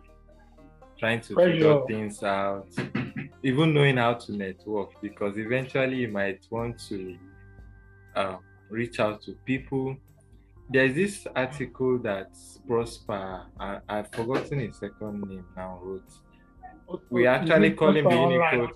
trying 0.98 1.20
to 1.20 1.34
figure 1.34 1.80
things 1.86 2.22
out, 2.22 2.68
even 3.42 3.72
knowing 3.72 3.96
how 3.96 4.14
to 4.14 4.32
network, 4.32 5.00
because 5.00 5.38
eventually 5.38 5.96
you 5.96 6.08
might 6.08 6.40
want 6.50 6.78
to 6.88 7.16
uh, 8.16 8.36
reach 8.70 8.98
out 9.00 9.22
to 9.22 9.32
people 9.44 9.96
there's 10.70 10.94
this 10.94 11.26
article 11.34 11.98
that 11.98 12.30
Prosper, 12.66 13.42
I, 13.58 13.78
I've 13.88 14.10
forgotten 14.12 14.60
his 14.60 14.76
second 14.76 15.22
name 15.22 15.44
now, 15.56 15.80
wrote. 15.82 17.00
We 17.10 17.26
actually 17.26 17.72
call 17.72 17.96
him 17.96 18.04
the 18.04 18.10
Unicode. 18.10 18.74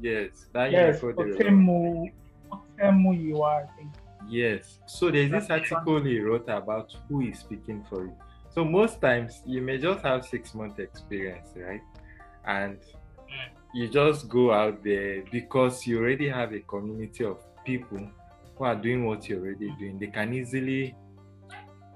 Yes, 0.00 0.46
that 0.52 0.72
Yes, 0.72 1.02
Unicode. 1.02 1.36
Otemu, 1.36 2.10
Otemuyiwa, 2.50 3.64
I 3.64 3.76
think. 3.76 3.90
Yes. 4.28 4.78
So 4.86 5.10
there's 5.10 5.30
this 5.30 5.50
article 5.50 6.02
he 6.02 6.18
wrote 6.20 6.48
about 6.48 6.94
who 7.08 7.22
is 7.22 7.38
speaking 7.38 7.84
for 7.88 8.04
you. 8.04 8.16
So 8.50 8.64
most 8.64 9.00
times 9.00 9.42
you 9.44 9.60
may 9.60 9.78
just 9.78 10.02
have 10.02 10.24
six 10.24 10.54
month 10.54 10.78
experience, 10.78 11.48
right? 11.56 11.82
And 12.46 12.78
mm. 12.78 13.48
you 13.74 13.88
just 13.88 14.28
go 14.28 14.52
out 14.52 14.82
there 14.84 15.24
because 15.30 15.86
you 15.86 15.98
already 15.98 16.28
have 16.28 16.52
a 16.52 16.60
community 16.60 17.24
of 17.24 17.38
people 17.64 18.08
who 18.56 18.64
are 18.64 18.76
doing 18.76 19.06
what 19.06 19.28
you're 19.28 19.40
already 19.40 19.74
doing. 19.78 19.98
They 19.98 20.06
can 20.06 20.32
easily 20.32 20.94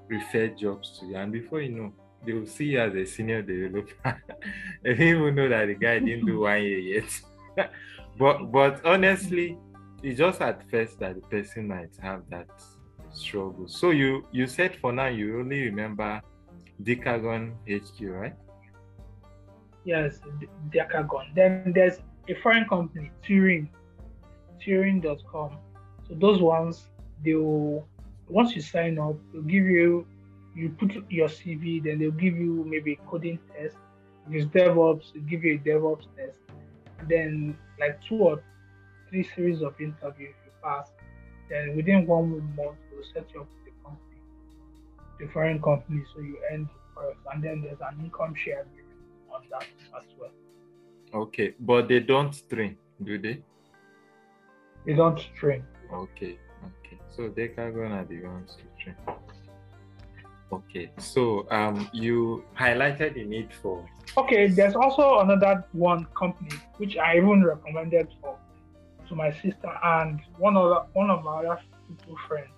refer 0.07 0.47
jobs 0.47 0.99
to 0.99 1.05
you, 1.05 1.15
and 1.15 1.31
before 1.31 1.61
you 1.61 1.69
know, 1.69 1.93
they 2.25 2.33
will 2.33 2.47
see 2.47 2.65
you 2.65 2.79
as 2.81 2.93
a 2.93 3.05
senior 3.05 3.41
developer. 3.41 4.21
they 4.83 4.91
even 4.91 5.35
know 5.35 5.47
that 5.47 5.67
the 5.67 5.75
guy 5.75 5.99
didn't 5.99 6.25
do 6.25 6.39
one 6.41 6.61
year 6.61 6.79
yet. 6.79 7.21
but 8.17 8.51
but 8.51 8.85
honestly, 8.85 9.57
it's 10.03 10.17
just 10.17 10.41
at 10.41 10.69
first 10.69 10.99
that 10.99 11.15
the 11.15 11.21
person 11.21 11.67
might 11.67 11.95
have 12.01 12.23
that 12.29 12.47
struggle. 13.11 13.67
So 13.67 13.91
you 13.91 14.25
you 14.31 14.47
said 14.47 14.75
for 14.75 14.91
now 14.91 15.07
you 15.07 15.39
only 15.39 15.61
remember 15.63 16.21
Decagon 16.83 17.53
HQ, 17.67 18.01
right? 18.09 18.35
Yes, 19.83 20.19
Decagon. 20.69 21.33
Then 21.35 21.71
there's 21.73 21.97
a 22.27 22.35
foreign 22.35 22.67
company, 22.67 23.11
Turing, 23.27 23.67
Turing.com. 24.61 25.57
So 26.07 26.15
those 26.15 26.41
ones, 26.41 26.87
they 27.23 27.33
will 27.33 27.87
once 28.27 28.55
you 28.55 28.61
sign 28.61 28.99
up, 28.99 29.15
they'll 29.33 29.41
give 29.41 29.65
you 29.65 30.05
you 30.55 30.69
put 30.69 30.91
your 31.09 31.27
CV, 31.27 31.83
then 31.83 31.99
they'll 31.99 32.11
give 32.11 32.35
you 32.35 32.65
maybe 32.67 32.93
a 32.93 33.09
coding 33.09 33.39
test. 33.53 33.75
If 34.27 34.43
it's 34.43 34.45
DevOps, 34.45 35.13
they'll 35.13 35.23
give 35.23 35.43
you 35.43 35.55
a 35.55 35.57
DevOps 35.57 36.05
test. 36.15 36.37
Then 37.07 37.57
like 37.79 37.99
two 38.03 38.17
or 38.17 38.43
three 39.09 39.27
series 39.35 39.61
of 39.61 39.73
interviews 39.79 40.35
you 40.45 40.51
pass. 40.63 40.91
Then 41.49 41.75
within 41.75 42.05
one 42.05 42.29
month 42.55 42.77
they'll 42.91 43.03
set 43.13 43.25
you 43.33 43.41
up 43.41 43.47
with 43.47 43.65
the 43.65 43.71
company, 43.83 44.21
the 45.19 45.27
foreign 45.27 45.61
company, 45.61 46.03
so 46.13 46.21
you 46.21 46.37
earn 46.51 46.63
the 46.63 47.01
first. 47.01 47.19
And 47.33 47.43
then 47.43 47.61
there's 47.61 47.79
an 47.81 47.99
income 48.03 48.35
share 48.35 48.65
on 49.31 49.41
that 49.51 49.65
as 49.97 50.03
well. 50.19 50.31
Okay, 51.13 51.55
but 51.59 51.87
they 51.87 51.99
don't 51.99 52.35
train, 52.49 52.77
do 53.03 53.17
they? 53.17 53.41
They 54.85 54.93
don't 54.93 55.19
train. 55.35 55.63
Okay, 55.91 56.37
okay. 56.63 56.99
So 57.15 57.29
Decagon 57.29 57.91
are 57.91 58.05
the 58.05 58.21
ones 58.21 58.57
to 58.57 58.83
train. 58.83 58.95
Okay, 60.51 60.91
so 60.97 61.47
um, 61.51 61.89
you 61.93 62.43
highlighted 62.57 63.13
the 63.15 63.23
need 63.23 63.49
for 63.61 63.85
Okay, 64.17 64.47
there's 64.47 64.75
also 64.75 65.19
another 65.19 65.63
one 65.71 66.07
company 66.17 66.51
which 66.77 66.97
I 66.97 67.17
even 67.17 67.43
recommended 67.43 68.07
for 68.21 68.37
to 69.09 69.15
my 69.15 69.31
sister 69.31 69.71
and 69.83 70.21
one 70.37 70.55
other 70.57 70.81
one 70.93 71.09
of 71.09 71.23
my 71.23 71.37
other 71.45 71.59
people 71.87 72.15
friends. 72.27 72.53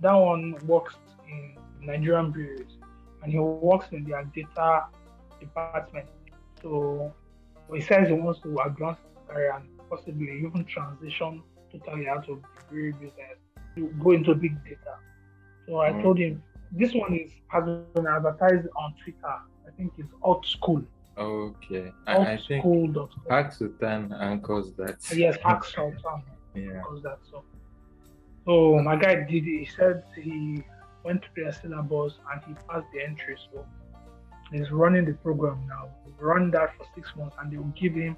That 0.00 0.12
one 0.14 0.54
works 0.66 0.94
in 1.28 1.56
Nigerian 1.80 2.30
bureaus 2.32 2.76
and 3.22 3.32
he 3.32 3.38
works 3.38 3.86
in 3.92 4.04
their 4.04 4.24
data 4.34 4.84
department. 5.40 6.08
So 6.62 7.14
he 7.72 7.80
says 7.80 8.08
he 8.08 8.14
wants 8.14 8.40
to 8.42 8.56
advance 8.60 8.98
his 8.98 9.10
career 9.28 9.52
and 9.56 9.64
possibly 9.90 10.38
even 10.38 10.64
transition 10.66 11.42
totally 11.72 12.08
out 12.08 12.28
of 12.28 12.40
the 12.42 12.62
bureau 12.70 12.92
business 12.94 13.36
to 13.76 13.88
go 14.02 14.12
into 14.12 14.34
big 14.34 14.62
data. 14.64 14.94
So 15.66 15.80
I 15.80 15.92
Mm. 15.92 16.02
told 16.02 16.18
him 16.18 16.42
this 16.72 16.94
one 16.94 17.14
is 17.14 17.32
has 17.48 17.64
been 17.64 18.06
advertised 18.06 18.68
on 18.76 18.94
Twitter. 19.02 19.36
I 19.66 19.70
think 19.76 19.92
it's 19.98 20.12
AltSchool. 20.22 20.84
Okay, 21.18 21.92
I, 22.06 22.16
I 22.16 22.38
think. 22.46 22.64
Park 23.28 23.52
Sultan 23.52 24.12
anchors 24.12 24.72
that. 24.76 24.98
Yes, 25.14 25.38
Ask 25.44 25.74
Sultan 25.74 26.22
Yeah. 26.54 26.82
was 26.90 27.02
that 27.02 27.18
so. 27.30 27.42
So 28.44 28.78
my 28.82 28.96
guy 28.96 29.14
did 29.16 29.46
it. 29.46 29.58
He 29.64 29.68
said 29.76 30.04
he 30.14 30.62
went 31.04 31.22
to 31.22 31.28
their 31.36 31.52
syllabus 31.52 32.18
and 32.32 32.42
he 32.46 32.54
passed 32.68 32.86
the 32.92 33.02
entry. 33.02 33.36
So 33.52 33.66
he's 34.52 34.70
running 34.70 35.04
the 35.06 35.14
program 35.14 35.66
now. 35.68 35.88
He's 36.04 36.14
run 36.20 36.50
that 36.52 36.76
for 36.76 36.86
six 36.94 37.14
months 37.16 37.36
and 37.40 37.50
they 37.50 37.56
will 37.56 37.74
give 37.80 37.94
him 37.94 38.16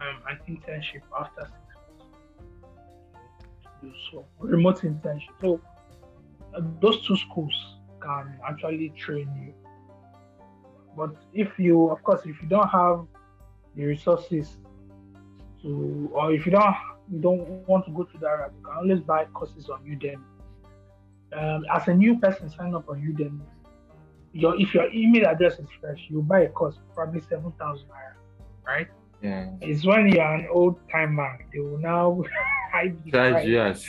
um, 0.00 0.22
an 0.28 0.38
internship 0.48 1.02
after 1.18 1.42
six 1.42 1.54
months. 3.82 3.96
So 4.10 4.24
remote 4.38 4.80
internship. 4.80 5.34
So 5.40 5.60
uh, 6.54 6.60
those 6.80 7.06
two 7.06 7.16
schools 7.16 7.54
can 8.02 8.38
actually 8.48 8.90
train 8.96 9.28
you. 9.36 9.54
But 10.96 11.14
if 11.32 11.58
you, 11.58 11.90
of 11.90 12.02
course, 12.02 12.22
if 12.24 12.40
you 12.42 12.48
don't 12.48 12.68
have 12.68 13.06
the 13.76 13.84
resources 13.84 14.58
to, 15.62 16.10
or 16.12 16.32
if 16.32 16.46
you 16.46 16.52
don't 16.52 16.74
you 17.10 17.20
don't 17.20 17.40
want 17.66 17.84
to 17.86 17.90
go 17.92 18.04
to 18.04 18.18
that 18.18 18.26
route, 18.28 18.52
you 18.56 18.64
can 18.64 18.76
always 18.76 19.00
buy 19.00 19.24
courses 19.26 19.68
on 19.68 19.82
Udemy. 19.84 20.22
Um, 21.32 21.64
as 21.72 21.88
a 21.88 21.94
new 21.94 22.18
person, 22.18 22.50
sign 22.50 22.74
up 22.74 22.88
on 22.88 23.00
Udemy. 23.00 23.40
Your 24.32 24.60
if 24.60 24.74
your 24.74 24.90
email 24.92 25.26
address 25.26 25.58
is 25.58 25.66
fresh, 25.80 26.06
you 26.08 26.22
buy 26.22 26.40
a 26.40 26.48
course 26.48 26.78
probably 26.94 27.20
seven 27.20 27.52
thousand 27.58 27.88
naira, 27.88 28.14
right? 28.64 28.88
Yeah. 29.22 29.50
It's 29.60 29.84
when 29.84 30.08
you're 30.08 30.34
an 30.34 30.48
old 30.52 30.78
timer, 30.90 31.44
they 31.52 31.60
will 31.60 31.78
now 31.78 32.22
hide 32.72 32.96
the 33.04 33.10
Charge 33.10 33.46
you 33.46 33.60
as 33.60 33.86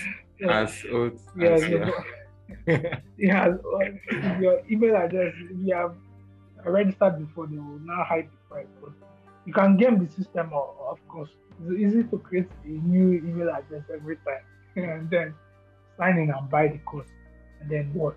as 0.49 0.83
old 0.91 1.19
Yeah, 1.37 1.49
as 1.49 1.69
you 1.69 1.77
you 1.77 1.93
are. 1.93 2.05
yeah, 3.17 3.53
if 3.79 4.41
your 4.41 4.61
email 4.69 4.95
address, 4.95 5.33
you 5.55 5.75
have 5.75 5.95
registered 6.65 7.25
before, 7.25 7.47
they 7.47 7.57
will 7.57 7.79
now 7.79 8.03
hide 8.03 8.29
the 8.31 8.37
price. 8.49 8.67
But 8.81 8.91
you 9.45 9.53
can 9.53 9.77
game 9.77 10.03
the 10.03 10.11
system, 10.11 10.51
of, 10.53 10.75
of 10.89 11.07
course. 11.07 11.29
it's 11.61 11.79
easy 11.79 12.03
to 12.03 12.17
create 12.17 12.49
a 12.63 12.67
new 12.67 13.13
email 13.13 13.49
address 13.49 13.83
every 13.93 14.17
time 14.17 14.43
and 14.75 15.09
then 15.09 15.33
sign 15.97 16.17
in 16.17 16.31
and 16.31 16.49
buy 16.49 16.67
the 16.67 16.79
course 16.79 17.09
and 17.59 17.69
then 17.69 17.93
watch. 17.93 18.15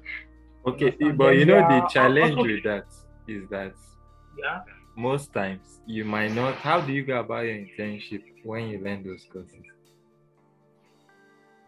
Okay, 0.66 0.90
but 1.12 1.37
you 1.37 1.44
know 1.44 1.61
the 1.68 1.87
challenge 1.88 2.37
with 2.48 2.62
that 2.64 2.87
is 3.26 3.48
that 3.50 3.74
yeah 4.38 4.61
most 4.96 5.33
times 5.33 5.80
you 5.87 6.04
might 6.04 6.33
not 6.33 6.54
how 6.54 6.80
do 6.80 6.92
you 6.92 7.04
go 7.04 7.20
about 7.20 7.44
your 7.44 7.54
internship 7.54 8.22
when 8.44 8.68
you 8.68 8.78
learn 8.78 9.02
those 9.02 9.26
courses? 9.33 9.64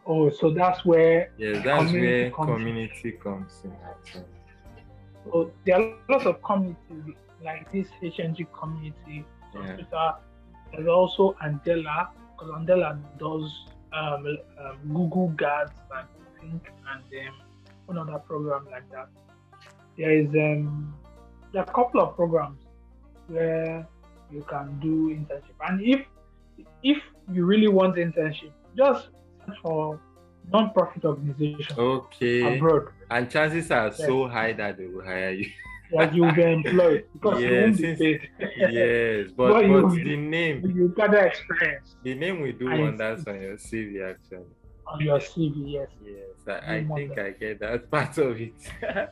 Oh, 0.06 0.30
so 0.30 0.50
that's 0.50 0.84
where 0.84 1.32
yes, 1.36 1.64
that's 1.64 1.86
community 1.86 2.22
where 2.22 2.30
comes 2.30 2.48
community 2.48 3.08
in. 3.08 3.18
comes 3.18 3.60
in. 3.64 4.24
So 5.32 5.50
there 5.64 5.80
are 5.80 5.94
lots 6.08 6.26
of 6.26 6.42
communities 6.42 7.14
like 7.42 7.70
this 7.72 7.88
HNG 8.02 8.46
community. 8.58 9.24
Yeah. 9.54 10.12
There's 10.72 10.88
also 10.88 11.36
Andela, 11.42 12.08
because 12.32 12.50
Andela 12.52 12.98
does 13.18 13.50
um, 13.92 14.26
um, 14.58 14.78
Google 14.88 15.28
GADS 15.36 15.72
and 15.96 16.08
think 16.40 16.70
and 16.92 17.28
um, 17.28 17.34
one 17.86 17.98
other 17.98 18.18
program 18.18 18.66
like 18.70 18.88
that. 18.90 19.08
There 19.96 20.10
is 20.10 20.28
um, 20.28 20.94
there 21.52 21.62
are 21.62 21.68
a 21.68 21.72
couple 21.72 22.00
of 22.00 22.16
programs 22.16 22.60
where 23.28 23.86
you 24.30 24.44
can 24.48 24.78
do 24.80 25.10
internship, 25.10 25.56
and 25.68 25.80
if 25.80 26.04
if 26.82 26.98
you 27.32 27.44
really 27.44 27.68
want 27.68 27.96
internship, 27.96 28.52
just 28.76 29.08
search 29.46 29.56
for 29.62 30.00
non-profit 30.52 31.04
organization 31.04 31.74
okay 31.78 32.56
abroad. 32.56 32.88
And 33.10 33.30
chances 33.30 33.70
are 33.70 33.88
yes. 33.88 33.98
so 33.98 34.28
high 34.28 34.52
that 34.54 34.78
they 34.78 34.86
will 34.86 35.04
hire 35.04 35.30
you. 35.30 35.50
that 35.92 36.14
you'll 36.14 36.32
be 36.32 36.42
employed 36.42 37.04
because 37.12 37.40
yes, 37.40 37.50
you 37.50 37.60
won't 37.60 37.78
be 37.78 37.96
paid. 37.96 38.28
yes, 38.56 39.30
but, 39.36 39.52
but, 39.52 39.64
you, 39.64 40.04
the 40.04 40.16
name 40.16 40.72
you 40.74 40.92
gather 40.96 41.26
experience. 41.26 41.96
The 42.02 42.14
name 42.14 42.40
we 42.40 42.52
do 42.52 42.66
wonders 42.66 43.26
on 43.26 43.40
your 43.40 43.56
CV 43.56 44.10
actually. 44.10 44.46
On 44.88 45.00
your 45.00 45.18
CV, 45.18 45.72
yes. 45.72 45.88
Yes, 46.04 46.62
I, 46.62 46.76
I 46.76 46.84
think 46.84 47.18
I 47.18 47.30
get 47.30 47.60
that 47.60 47.90
part 47.90 48.18
of 48.18 48.40
it. 48.40 48.54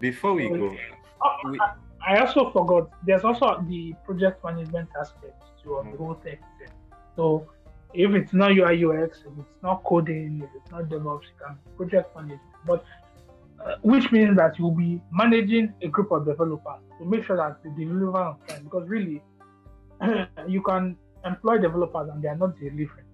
Before 0.00 0.34
we 0.34 0.48
go, 0.48 0.76
oh, 1.24 1.50
we, 1.50 1.60
I 2.06 2.18
also 2.18 2.50
forgot. 2.50 2.90
There's 3.04 3.24
also 3.24 3.64
the 3.68 3.94
project 4.04 4.44
management 4.44 4.88
aspect 5.00 5.42
to 5.62 5.82
the 5.90 5.96
whole 5.96 6.14
thing. 6.14 6.38
So 7.16 7.48
if 7.96 8.14
it's 8.14 8.32
not 8.32 8.52
UI 8.52 8.84
UX, 8.84 9.18
if 9.20 9.32
it's 9.38 9.62
not 9.62 9.82
coding, 9.84 10.42
if 10.44 10.50
it's 10.54 10.70
not 10.70 10.84
DevOps, 10.84 11.22
you 11.22 11.36
can 11.44 11.58
project 11.76 12.14
management. 12.14 12.40
But 12.66 12.84
uh, 13.64 13.76
which 13.82 14.12
means 14.12 14.36
that 14.36 14.58
you'll 14.58 14.70
be 14.70 15.00
managing 15.10 15.72
a 15.82 15.88
group 15.88 16.12
of 16.12 16.26
developers 16.26 16.80
to 16.98 17.04
make 17.04 17.24
sure 17.24 17.36
that 17.36 17.62
they 17.64 17.84
deliver 17.84 18.18
on 18.18 18.38
time. 18.48 18.64
Because 18.64 18.86
really, 18.88 19.22
you 20.46 20.62
can 20.62 20.96
employ 21.24 21.58
developers 21.58 22.10
and 22.12 22.22
they 22.22 22.28
are 22.28 22.36
not 22.36 22.58
delivering 22.58 23.06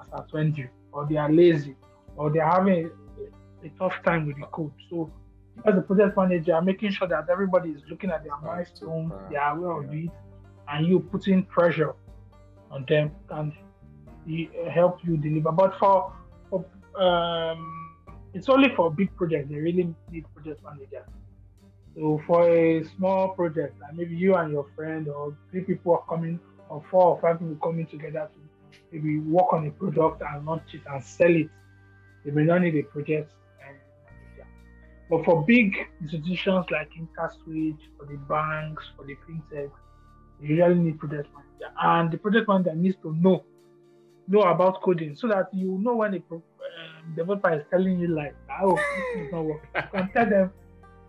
as 0.00 0.06
I 0.12 0.22
told 0.30 0.56
you, 0.56 0.68
or 0.92 1.06
they 1.08 1.16
are 1.16 1.30
lazy, 1.30 1.74
or 2.16 2.30
they 2.32 2.38
are 2.38 2.52
having 2.52 2.86
a, 2.86 3.66
a 3.66 3.70
tough 3.78 3.94
time 4.04 4.26
with 4.26 4.36
the 4.36 4.46
code. 4.46 4.72
So, 4.88 5.12
as 5.66 5.76
a 5.76 5.80
project 5.80 6.16
manager, 6.16 6.62
making 6.62 6.92
sure 6.92 7.08
that 7.08 7.28
everybody 7.28 7.70
is 7.70 7.82
looking 7.90 8.10
at 8.10 8.22
their 8.22 8.36
milestones, 8.40 9.12
they 9.30 9.36
are 9.36 9.56
aware 9.56 9.82
of 9.82 9.92
it, 9.92 10.10
and 10.68 10.86
you 10.86 11.00
putting 11.00 11.42
pressure 11.44 11.94
on 12.70 12.84
them 12.88 13.10
can 13.28 13.52
help 14.72 14.98
you 15.04 15.16
deliver. 15.16 15.52
But 15.52 15.78
for, 15.78 16.12
for 16.50 16.64
um, 17.00 17.88
it's 18.34 18.48
only 18.48 18.74
for 18.74 18.90
big 18.90 19.14
projects. 19.16 19.48
They 19.50 19.56
really 19.56 19.94
need 20.10 20.24
project 20.34 20.62
managers. 20.62 21.08
So 21.94 22.20
for 22.26 22.48
a 22.48 22.84
small 22.96 23.30
project, 23.30 23.80
like 23.80 23.94
maybe 23.94 24.14
you 24.14 24.36
and 24.36 24.52
your 24.52 24.66
friend 24.76 25.08
or 25.08 25.36
three 25.50 25.62
people 25.62 25.94
are 25.94 26.04
coming, 26.08 26.38
or 26.68 26.82
four 26.90 27.04
or 27.04 27.20
five 27.20 27.38
people 27.40 27.56
coming 27.56 27.86
together 27.86 28.28
to 28.32 28.38
maybe 28.92 29.18
work 29.18 29.52
on 29.52 29.66
a 29.66 29.70
product 29.70 30.22
and 30.22 30.46
launch 30.46 30.74
it 30.74 30.82
and 30.90 31.02
sell 31.02 31.34
it, 31.34 31.48
they 32.24 32.30
may 32.30 32.44
not 32.44 32.60
need 32.62 32.76
a 32.76 32.82
project 32.82 33.32
manager. 33.58 34.48
But 35.10 35.24
for 35.24 35.44
big 35.44 35.76
institutions 36.00 36.66
like 36.70 36.90
InterSwitch, 36.92 37.80
for 37.98 38.06
the 38.06 38.18
banks, 38.28 38.84
for 38.96 39.04
the 39.04 39.16
fintech, 39.26 39.70
you 40.40 40.56
really 40.56 40.74
need 40.74 40.98
project 40.98 41.28
manager. 41.34 41.74
And 41.82 42.10
the 42.10 42.18
project 42.18 42.48
manager 42.48 42.74
needs 42.74 42.96
to 43.02 43.14
know 43.16 43.44
know 44.28 44.42
about 44.42 44.82
coding 44.82 45.16
so 45.16 45.26
that 45.28 45.48
you 45.52 45.78
know 45.80 45.96
when 45.96 46.14
a 46.14 46.16
um, 46.16 46.42
developer 47.16 47.52
is 47.52 47.64
telling 47.70 47.98
you 47.98 48.08
like, 48.08 48.34
oh, 48.62 48.76
this 48.76 49.26
is 49.26 49.32
not 49.32 49.44
working. 49.44 49.70
You 49.74 49.82
can 49.92 50.12
tell 50.12 50.28
them, 50.28 50.52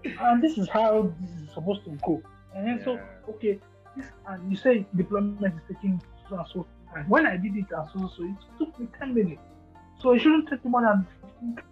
and 0.03 0.43
this 0.43 0.57
is 0.57 0.69
how 0.69 1.13
this 1.19 1.29
is 1.41 1.53
supposed 1.53 1.83
to 1.85 1.91
go. 2.05 2.21
And 2.55 2.67
then 2.67 2.77
yeah. 2.77 2.85
so, 2.85 2.99
okay, 3.29 3.59
this 3.95 4.05
and 4.27 4.51
you 4.51 4.57
say 4.57 4.85
deployment 4.95 5.55
is 5.55 5.61
taking 5.67 6.01
so 6.29 6.37
and 6.37 6.47
so 6.51 6.67
time. 6.93 7.07
When 7.07 7.25
I 7.25 7.37
did 7.37 7.55
it 7.55 7.65
and 7.71 7.89
so 7.93 8.09
so, 8.15 8.23
it 8.23 8.35
took 8.57 8.79
me 8.79 8.87
10 8.97 9.13
minutes. 9.13 9.41
So 9.99 10.13
it 10.13 10.19
shouldn't 10.19 10.49
take 10.49 10.63
more 10.65 10.81
than 10.81 11.05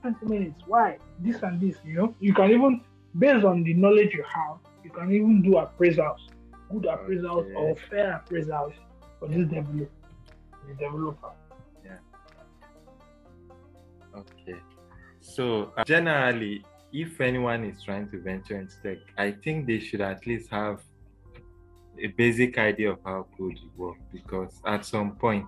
20 0.02 0.26
minutes. 0.26 0.64
Why? 0.68 0.98
This 1.20 1.42
and 1.44 1.60
this, 1.60 1.78
you 1.86 1.96
know? 1.96 2.16
You 2.20 2.34
can 2.34 2.52
even, 2.52 2.82
based 3.18 3.46
on 3.46 3.64
the 3.64 3.74
knowledge 3.74 4.14
you 4.14 4.24
have, 4.24 4.58
you 4.84 4.90
can 4.90 5.12
even 5.12 5.42
do 5.42 5.52
appraisals, 5.52 6.20
good 6.72 6.84
appraisals 6.84 7.46
okay. 7.46 7.54
or 7.54 7.76
fair 7.90 8.24
appraisals 8.24 8.74
for 9.20 9.28
this 9.30 9.48
developer 9.48 9.72
the 9.72 9.88
developer. 10.76 11.32
Yeah. 11.84 11.98
Okay. 14.16 14.60
So 15.20 15.74
uh, 15.78 15.84
generally, 15.84 16.64
if 16.94 17.20
anyone 17.22 17.64
is 17.66 17.82
trying 17.84 18.10
to 18.10 18.22
venture 18.22 18.60
into 18.60 18.76
tech, 18.82 18.98
I 19.18 19.32
think 19.32 19.68
they 19.68 19.80
should 19.80 20.02
at 20.02 20.26
least 20.26 20.50
have 20.52 20.82
a 22.00 22.08
basic 22.08 22.58
idea 22.58 22.92
of 22.92 23.00
how 23.04 23.26
code 23.38 23.60
works 23.76 24.02
because 24.12 24.62
at 24.66 24.86
some 24.86 25.16
point 25.16 25.48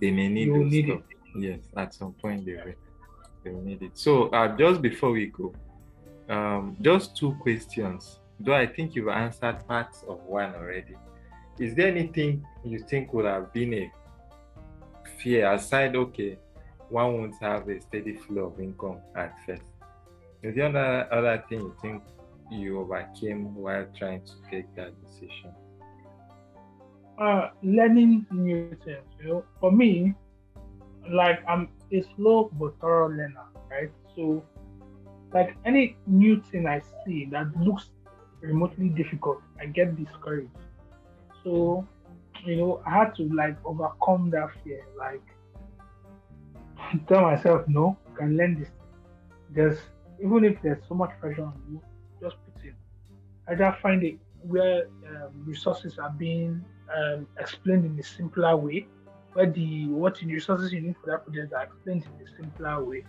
they 0.00 0.10
may 0.10 0.28
need, 0.28 0.46
you 0.46 0.64
need 0.64 0.88
it. 0.88 1.02
Yes, 1.36 1.60
at 1.76 1.94
some 1.94 2.12
point 2.12 2.46
they 2.46 2.54
will, 2.54 2.74
they 3.44 3.50
will 3.50 3.62
need 3.62 3.82
it. 3.82 3.92
So 3.94 4.28
uh, 4.28 4.56
just 4.56 4.80
before 4.80 5.10
we 5.10 5.26
go, 5.26 5.54
um, 6.28 6.76
just 6.80 7.16
two 7.16 7.34
questions. 7.42 8.20
Though 8.38 8.54
I 8.54 8.66
think 8.66 8.94
you've 8.94 9.08
answered 9.08 9.66
parts 9.66 10.04
of 10.06 10.22
one 10.24 10.54
already 10.54 10.96
is 11.58 11.74
there 11.74 11.88
anything 11.88 12.44
you 12.70 12.78
think 12.78 13.12
would 13.12 13.24
have 13.24 13.52
been 13.52 13.72
a 13.74 13.92
fear 15.18 15.52
aside 15.52 15.94
okay 15.96 16.38
one 16.88 17.14
won't 17.14 17.34
have 17.40 17.68
a 17.68 17.80
steady 17.80 18.14
flow 18.14 18.46
of 18.46 18.60
income 18.60 18.98
at 19.16 19.34
first. 19.44 19.62
Is 20.42 20.54
there 20.54 20.68
other 20.68 21.08
other 21.12 21.44
thing 21.48 21.60
you 21.60 21.74
think 21.82 22.02
you 22.50 22.80
overcame 22.80 23.54
while 23.56 23.86
trying 23.98 24.22
to 24.24 24.32
take 24.50 24.72
that 24.76 24.92
decision? 25.04 25.52
Uh 27.18 27.50
learning 27.62 28.26
new 28.30 28.76
things 28.84 29.04
you 29.20 29.28
know. 29.28 29.44
For 29.60 29.72
me 29.72 30.14
like 31.10 31.40
i'm 31.48 31.68
a 31.92 32.04
slow 32.14 32.50
but 32.58 32.78
thorough 32.80 33.08
learner 33.08 33.46
right? 33.70 33.90
So 34.14 34.44
like 35.32 35.56
any 35.64 35.96
new 36.06 36.40
thing 36.50 36.66
i 36.66 36.80
see 37.04 37.26
that 37.30 37.46
looks 37.60 37.90
remotely 38.40 38.88
difficult 38.90 39.40
i 39.60 39.66
get 39.66 39.96
discouraged. 39.96 40.50
So, 41.42 41.86
you 42.46 42.56
know, 42.56 42.82
I 42.86 42.90
had 42.90 43.14
to 43.16 43.24
like 43.34 43.56
overcome 43.64 44.30
that 44.30 44.50
fear, 44.62 44.82
like 44.98 45.22
tell 47.08 47.22
myself, 47.22 47.66
no, 47.66 47.96
I 48.12 48.18
can 48.18 48.36
learn 48.36 48.60
this. 48.60 48.68
There's 49.50 49.78
even 50.22 50.44
if 50.44 50.60
there's 50.62 50.82
so 50.88 50.94
much 50.94 51.10
pressure 51.20 51.44
on 51.44 51.60
you, 51.70 51.80
just 52.20 52.36
put 52.44 52.64
in. 52.64 52.74
Just 53.58 53.80
find 53.80 54.02
it 54.02 54.16
where 54.42 54.86
um, 55.08 55.44
resources 55.44 55.98
are 55.98 56.10
being 56.10 56.64
um, 56.96 57.26
explained 57.38 57.84
in 57.84 57.98
a 57.98 58.02
simpler 58.02 58.56
way, 58.56 58.86
where 59.32 59.50
the 59.50 59.86
what 59.88 60.20
resources 60.22 60.72
you 60.72 60.80
need 60.80 60.96
for 61.02 61.10
that 61.10 61.24
project 61.24 61.52
are 61.52 61.64
explained 61.64 62.04
in 62.18 62.26
a 62.26 62.36
simpler 62.36 62.82
way, 62.84 63.04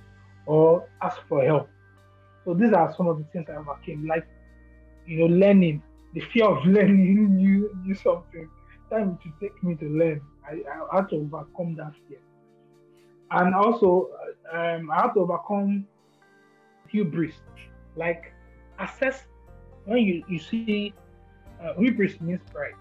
or 0.45 0.87
ask 1.01 1.17
for 1.27 1.43
help. 1.43 1.69
So 2.45 2.53
these 2.53 2.73
are 2.73 2.93
some 2.95 3.07
of 3.07 3.17
the 3.17 3.23
things 3.25 3.47
I 3.49 3.57
overcame, 3.57 4.07
like 4.07 4.27
you 5.05 5.19
know, 5.19 5.25
learning 5.25 5.81
the 6.13 6.21
fear 6.33 6.45
of 6.45 6.65
learning 6.65 7.35
new, 7.35 7.71
new 7.83 7.95
something. 7.95 8.49
Time 8.89 9.17
to 9.23 9.33
take 9.41 9.61
me 9.63 9.75
to 9.75 9.85
learn. 9.85 10.21
I, 10.49 10.61
I 10.91 10.95
had 10.95 11.09
to 11.09 11.15
overcome 11.17 11.75
that 11.75 11.93
fear. 12.07 12.19
And 13.31 13.53
also, 13.53 14.09
um, 14.53 14.89
I 14.91 15.01
had 15.01 15.13
to 15.13 15.21
overcome 15.21 15.85
hubris. 16.87 17.35
Like, 17.95 18.33
assess 18.79 19.25
when 19.85 19.99
you, 19.99 20.23
you 20.29 20.39
see 20.39 20.93
uh, 21.61 21.73
hubris 21.73 22.19
means 22.21 22.41
pride. 22.53 22.73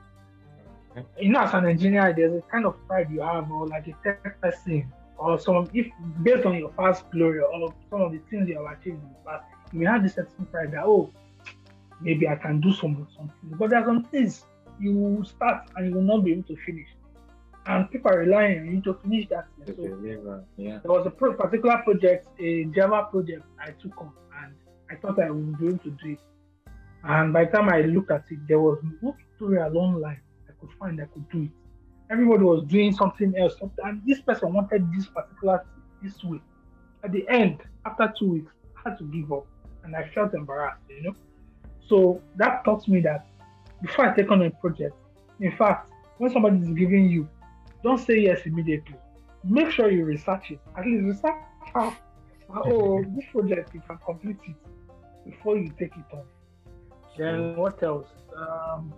You 1.19 1.31
know, 1.31 1.41
as 1.41 1.53
an 1.53 1.67
engineer, 1.67 2.15
there's 2.17 2.39
a 2.39 2.43
kind 2.51 2.65
of 2.65 2.75
pride 2.87 3.09
you 3.11 3.21
have, 3.21 3.51
or 3.51 3.67
like 3.67 3.87
a 3.87 3.95
tech 4.03 4.41
person, 4.41 4.91
or 5.19 5.39
some 5.39 5.69
if 5.75 5.89
based 6.23 6.47
on 6.47 6.57
your 6.57 6.71
past 6.71 7.05
glory 7.11 7.41
or 7.41 7.75
some 7.91 8.01
of 8.01 8.13
the 8.13 8.21
things 8.31 8.49
you 8.49 8.57
have 8.57 8.79
achieved 8.79 9.03
in 9.03 9.09
the 9.11 9.31
past, 9.31 9.45
you 9.73 9.87
have 9.87 10.03
this 10.03 10.15
certain 10.15 10.47
pride 10.47 10.73
that 10.73 10.85
oh, 10.85 11.11
maybe 12.01 12.27
I 12.29 12.37
can 12.37 12.61
do 12.61 12.73
some 12.73 13.07
something. 13.15 13.59
But 13.59 13.71
there 13.71 13.81
are 13.81 13.85
some 13.85 14.05
things 14.05 14.47
you 14.81 15.25
start 15.25 15.69
and 15.77 15.89
you 15.89 15.95
will 15.95 16.03
not 16.03 16.25
be 16.25 16.33
able 16.33 16.43
to 16.45 16.57
finish. 16.65 16.89
And 17.67 17.91
people 17.91 18.13
are 18.13 18.19
relying 18.19 18.61
on 18.61 18.75
you 18.77 18.83
to 18.83 18.95
finish 19.03 19.29
that. 19.29 19.47
So 19.67 19.75
yeah. 20.57 20.79
There 20.83 20.93
was 20.93 21.07
a 21.07 21.11
particular 21.11 21.79
project, 21.79 22.29
a 22.39 22.65
Java 22.67 23.09
project 23.11 23.45
I 23.59 23.73
took 23.73 24.01
on, 24.01 24.13
and 24.43 24.55
I 24.91 24.95
thought 24.97 25.19
I 25.19 25.31
would 25.31 25.59
be 25.59 25.67
able 25.69 25.79
to 25.79 25.91
do 25.91 26.11
it. 26.13 26.21
And 27.03 27.33
by 27.33 27.45
the 27.45 27.51
time 27.51 27.69
I 27.69 27.81
looked 27.83 28.11
at 28.11 28.25
it, 28.31 28.39
there 28.47 28.61
was 28.61 28.79
no 29.03 29.17
tutorial 29.39 29.77
online 29.79 30.21
I 30.49 30.53
could 30.61 30.71
find 30.79 31.01
I 31.01 31.07
could 31.07 31.29
do 31.31 31.43
it. 31.43 31.51
everybody 32.11 32.45
was 32.45 32.65
doing 32.65 32.93
something 32.93 33.35
else, 33.37 33.55
and 33.85 34.03
this 34.07 34.21
person 34.21 34.53
wanted 34.53 34.91
this 34.93 35.07
particular 35.07 35.65
this 36.03 36.23
way. 36.25 36.41
At 37.05 37.13
the 37.13 37.29
end, 37.29 37.61
after 37.85 38.13
two 38.19 38.33
weeks, 38.33 38.53
I 38.77 38.91
had 38.91 38.99
to 38.99 39.05
give 39.05 39.33
up, 39.33 39.47
and 39.85 39.95
I 39.97 40.09
felt 40.15 40.35
embarrassed, 40.35 40.81
you 40.89 41.03
know. 41.03 41.15
So 41.89 42.21
that 42.37 42.65
taught 42.65 42.87
me 42.89 43.01
that 43.03 43.27
before 43.83 44.07
I 44.07 44.15
take 44.15 44.31
on 44.31 44.43
a 44.43 44.51
project, 44.51 44.95
in 45.41 45.57
fact, 45.57 45.91
when 46.19 46.31
somebody 46.31 46.59
is 46.59 46.69
giving 46.71 47.09
you, 47.09 47.29
don't 47.83 47.99
say 47.99 48.21
yes 48.21 48.41
immediately. 48.47 48.97
Make 49.45 49.71
sure 49.71 49.91
you 49.91 50.05
research 50.05 50.51
it. 50.51 50.61
At 50.77 50.87
least 50.87 51.05
research 51.05 51.43
how, 51.73 51.97
oh, 52.51 53.05
this 53.15 53.25
project 53.33 53.75
you 53.75 53.83
can 53.87 53.99
complete 54.05 54.39
it 54.47 54.57
before 55.25 55.57
you 55.59 55.71
take 55.79 55.93
it 55.93 56.15
on. 56.15 56.25
Then 57.19 57.57
what 57.57 57.83
else? 57.83 58.09
Um, 58.37 58.93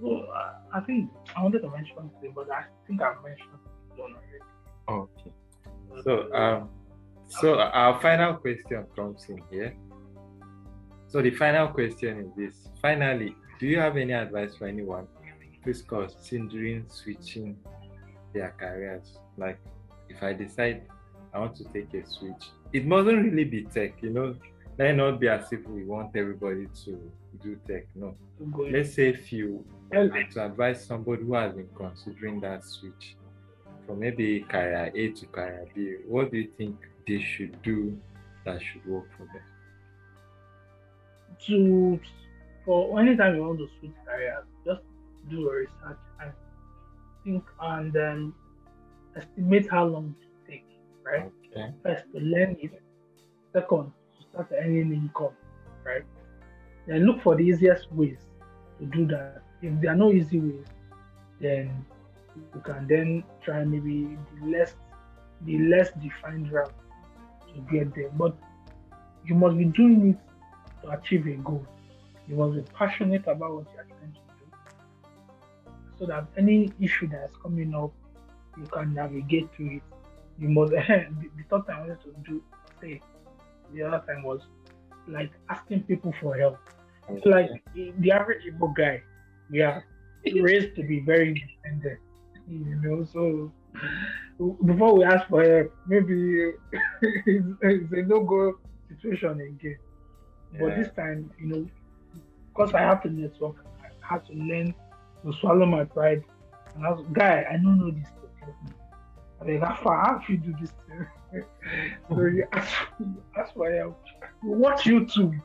well, 0.00 0.26
I 0.72 0.80
think 0.80 1.10
I 1.34 1.42
wanted 1.42 1.60
to 1.60 1.70
mention 1.70 1.96
something, 1.96 2.32
but 2.34 2.50
I 2.50 2.64
think 2.86 3.02
I've 3.02 3.22
mentioned 3.22 3.48
one 3.96 4.14
already. 4.88 5.10
Okay. 5.18 5.32
So 6.04 6.32
um, 6.34 6.68
so 7.28 7.58
our 7.58 8.00
final 8.00 8.34
question 8.34 8.84
comes 8.94 9.26
in 9.28 9.40
here. 9.50 9.74
So 11.16 11.22
the 11.22 11.30
final 11.30 11.68
question 11.68 12.20
is 12.20 12.30
this: 12.36 12.68
Finally, 12.82 13.34
do 13.58 13.66
you 13.66 13.78
have 13.78 13.96
any 13.96 14.12
advice 14.12 14.54
for 14.54 14.66
anyone 14.66 15.06
who's 15.64 15.80
considering 15.80 16.84
switching 16.90 17.56
their 18.34 18.54
careers? 18.58 19.16
Like, 19.38 19.58
if 20.10 20.22
I 20.22 20.34
decide 20.34 20.82
I 21.32 21.38
want 21.38 21.56
to 21.56 21.64
take 21.72 21.94
a 21.94 22.06
switch, 22.06 22.50
it 22.74 22.84
mustn't 22.84 23.24
really 23.24 23.44
be 23.44 23.62
tech, 23.62 24.02
you 24.02 24.10
know. 24.10 24.34
Let 24.76 24.94
not 24.96 25.18
be 25.18 25.28
as 25.28 25.50
if 25.54 25.66
we 25.66 25.84
want 25.84 26.14
everybody 26.14 26.66
to 26.84 27.10
do 27.42 27.58
tech. 27.66 27.86
No. 27.94 28.14
Let's 28.70 28.92
say 28.92 29.08
if 29.08 29.32
you 29.32 29.64
want 29.90 30.12
to 30.32 30.44
advise 30.44 30.84
somebody 30.84 31.22
who 31.22 31.32
has 31.32 31.54
been 31.54 31.70
considering 31.74 32.40
that 32.40 32.62
switch 32.62 33.16
from 33.86 34.00
maybe 34.00 34.40
career 34.40 34.92
A 34.94 35.12
to 35.12 35.26
career 35.28 35.66
B, 35.74 35.94
what 36.06 36.30
do 36.30 36.36
you 36.36 36.50
think 36.58 36.76
they 37.08 37.22
should 37.22 37.62
do 37.62 37.98
that 38.44 38.60
should 38.60 38.84
work 38.84 39.06
for 39.16 39.24
them? 39.24 39.55
To 41.44 42.00
for 42.64 42.98
anytime 43.00 43.36
you 43.36 43.42
want 43.42 43.58
to 43.58 43.68
switch 43.78 43.92
careers, 44.04 44.44
just 44.64 44.82
do 45.30 45.48
a 45.48 45.54
research 45.54 45.98
and 46.20 46.32
think 47.24 47.44
and 47.60 47.92
then 47.92 48.32
estimate 49.16 49.70
how 49.70 49.84
long 49.84 50.14
it 50.20 50.50
takes, 50.50 50.74
right? 51.04 51.30
Okay. 51.50 51.72
First 51.82 52.04
to 52.12 52.20
learn 52.20 52.56
it. 52.60 52.82
Second, 53.52 53.92
to 54.18 54.28
start 54.30 54.48
earning 54.52 54.92
income, 54.92 55.34
right? 55.84 56.04
Then 56.86 57.06
look 57.06 57.22
for 57.22 57.36
the 57.36 57.42
easiest 57.42 57.92
ways 57.92 58.18
to 58.78 58.86
do 58.86 59.06
that. 59.06 59.42
If 59.62 59.80
there 59.80 59.92
are 59.92 59.96
no 59.96 60.12
easy 60.12 60.40
ways, 60.40 60.66
then 61.40 61.84
you 62.54 62.60
can 62.60 62.86
then 62.88 63.24
try 63.42 63.64
maybe 63.64 64.16
the 64.40 64.46
less 64.50 64.74
the 65.42 65.58
less 65.68 65.90
defined 66.02 66.50
route 66.50 66.72
to 67.48 67.60
get 67.72 67.94
there. 67.94 68.10
But 68.10 68.36
you 69.24 69.34
must 69.34 69.56
be 69.56 69.64
doing 69.66 70.10
it 70.10 70.25
to 70.86 70.98
achieve 70.98 71.26
a 71.26 71.34
goal. 71.36 71.66
You 72.28 72.36
must 72.36 72.54
be 72.54 72.62
passionate 72.72 73.26
about 73.26 73.54
what 73.54 73.66
you 73.72 73.78
are 73.78 73.84
trying 73.84 74.12
to 74.12 74.18
do. 74.18 75.72
So 75.98 76.06
that 76.06 76.26
any 76.36 76.72
issue 76.80 77.08
that 77.08 77.24
is 77.24 77.36
coming 77.42 77.74
up, 77.74 77.92
you 78.58 78.66
can 78.66 78.94
navigate 78.94 79.48
through 79.54 79.76
it. 79.76 79.82
You 80.38 80.48
must 80.48 80.70
the, 80.72 80.78
the 81.36 81.42
third 81.50 81.66
time 81.66 81.76
I 81.76 81.80
wanted 81.80 82.02
to 82.02 82.14
do 82.24 82.42
say 82.80 83.00
the 83.72 83.82
other 83.82 84.02
time 84.06 84.22
was 84.22 84.40
like 85.08 85.30
asking 85.48 85.84
people 85.84 86.12
for 86.20 86.36
help. 86.36 86.58
Mm-hmm. 87.08 87.16
It's 87.16 87.26
like 87.26 87.50
the 87.74 88.10
average 88.10 88.42
Igbo 88.44 88.74
guy, 88.76 89.02
we 89.50 89.62
are 89.62 89.84
raised 90.40 90.74
to 90.76 90.82
be 90.82 91.00
very 91.00 91.28
independent 91.28 92.00
you 92.48 92.76
know. 92.82 93.04
So 93.12 93.52
before 94.64 94.96
we 94.96 95.04
ask 95.04 95.28
for 95.28 95.42
help, 95.42 95.74
maybe 95.86 96.52
it's, 97.02 97.46
it's 97.62 97.92
a 97.92 98.02
no-go 98.02 98.58
situation 98.88 99.40
again. 99.40 99.78
Yeah. 100.58 100.66
But 100.66 100.76
this 100.76 100.92
time, 100.94 101.30
you 101.38 101.46
know, 101.46 101.66
because 102.48 102.74
I 102.74 102.80
have 102.80 103.02
to 103.02 103.10
network, 103.10 103.56
I 103.84 104.14
have 104.14 104.26
to 104.26 104.32
learn 104.32 104.74
to 105.24 105.32
swallow 105.40 105.66
my 105.66 105.84
pride. 105.84 106.24
And 106.74 106.86
I 106.86 106.90
was, 106.90 107.04
guy, 107.12 107.44
I 107.48 107.56
don't 107.56 107.78
know 107.78 107.90
this 107.90 108.08
stuff. 108.08 108.54
I 109.40 109.44
mean, 109.44 109.60
how 109.60 109.74
far 109.76 110.04
how 110.04 110.22
you 110.28 110.38
do 110.38 110.54
this 110.60 110.72
thing? 110.88 111.42
so 112.08 112.20
you 112.20 112.46
ask, 112.52 112.72
ask 113.36 113.54
for 113.54 113.70
help. 113.70 114.02
Watch 114.42 114.84
YouTube. 114.84 115.38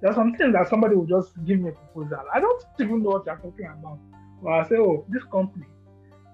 There's 0.00 0.14
something 0.14 0.52
that 0.52 0.68
somebody 0.68 0.94
will 0.94 1.06
just 1.06 1.32
give 1.44 1.60
me 1.60 1.70
a 1.70 1.72
proposal. 1.72 2.24
I 2.32 2.40
don't 2.40 2.64
even 2.78 3.02
know 3.02 3.10
what 3.10 3.26
you're 3.26 3.36
talking 3.36 3.66
about. 3.66 3.98
But 4.42 4.50
I 4.50 4.68
say, 4.68 4.76
oh, 4.76 5.04
this 5.08 5.24
company, 5.24 5.66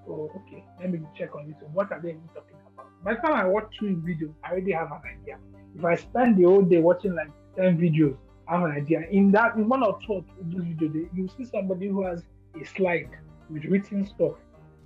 oh, 0.08 0.30
okay, 0.36 0.64
let 0.80 0.90
me 0.90 1.00
check 1.16 1.34
on 1.34 1.46
YouTube. 1.46 1.70
What 1.72 1.90
are 1.92 2.00
they 2.00 2.10
even 2.10 2.28
talking 2.34 2.56
about? 2.74 2.86
By 3.02 3.14
the 3.14 3.20
time 3.20 3.32
I 3.32 3.44
watch 3.46 3.74
two 3.78 4.02
videos, 4.04 4.34
I 4.42 4.52
already 4.52 4.72
have 4.72 4.90
an 4.90 5.00
idea. 5.20 5.38
If 5.76 5.84
I 5.84 5.94
spend 5.94 6.36
the 6.36 6.44
whole 6.44 6.62
day 6.62 6.80
watching 6.80 7.14
like 7.14 7.30
10 7.56 7.78
videos, 7.78 8.16
I 8.48 8.58
have 8.58 8.64
an 8.64 8.72
idea. 8.72 9.02
In 9.10 9.30
that, 9.32 9.56
in 9.56 9.68
one 9.68 9.82
or 9.82 9.98
two 10.06 10.14
of 10.14 10.24
those 10.42 10.62
videos, 10.62 11.08
you 11.14 11.28
see 11.36 11.44
somebody 11.44 11.88
who 11.88 12.04
has 12.04 12.22
a 12.60 12.64
slide 12.64 13.10
with 13.50 13.64
written 13.64 14.06
stuff 14.06 14.34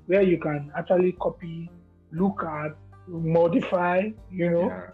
where 0.06 0.22
you 0.22 0.38
can 0.38 0.72
actually 0.76 1.12
copy, 1.12 1.70
look 2.12 2.42
at, 2.42 2.76
modify, 3.06 4.08
you 4.30 4.50
know, 4.50 4.68
yeah. 4.68 4.90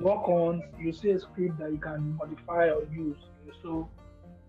work 0.00 0.28
on. 0.28 0.62
You 0.80 0.92
see 0.92 1.10
a 1.10 1.20
script 1.20 1.58
that 1.58 1.70
you 1.70 1.78
can 1.78 2.16
modify 2.16 2.70
or 2.70 2.84
use. 2.92 3.18
So 3.62 3.88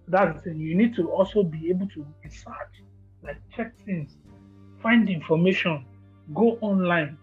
that's 0.07 0.35
the 0.37 0.41
thing. 0.41 0.59
You 0.59 0.75
need 0.75 0.95
to 0.95 1.09
also 1.09 1.43
be 1.43 1.69
able 1.69 1.87
to 1.89 2.05
research, 2.23 2.83
like 3.23 3.37
check 3.55 3.73
things 3.85 4.17
find 4.85 5.09
information, 5.09 5.83
go 6.35 6.59
online. 6.61 7.17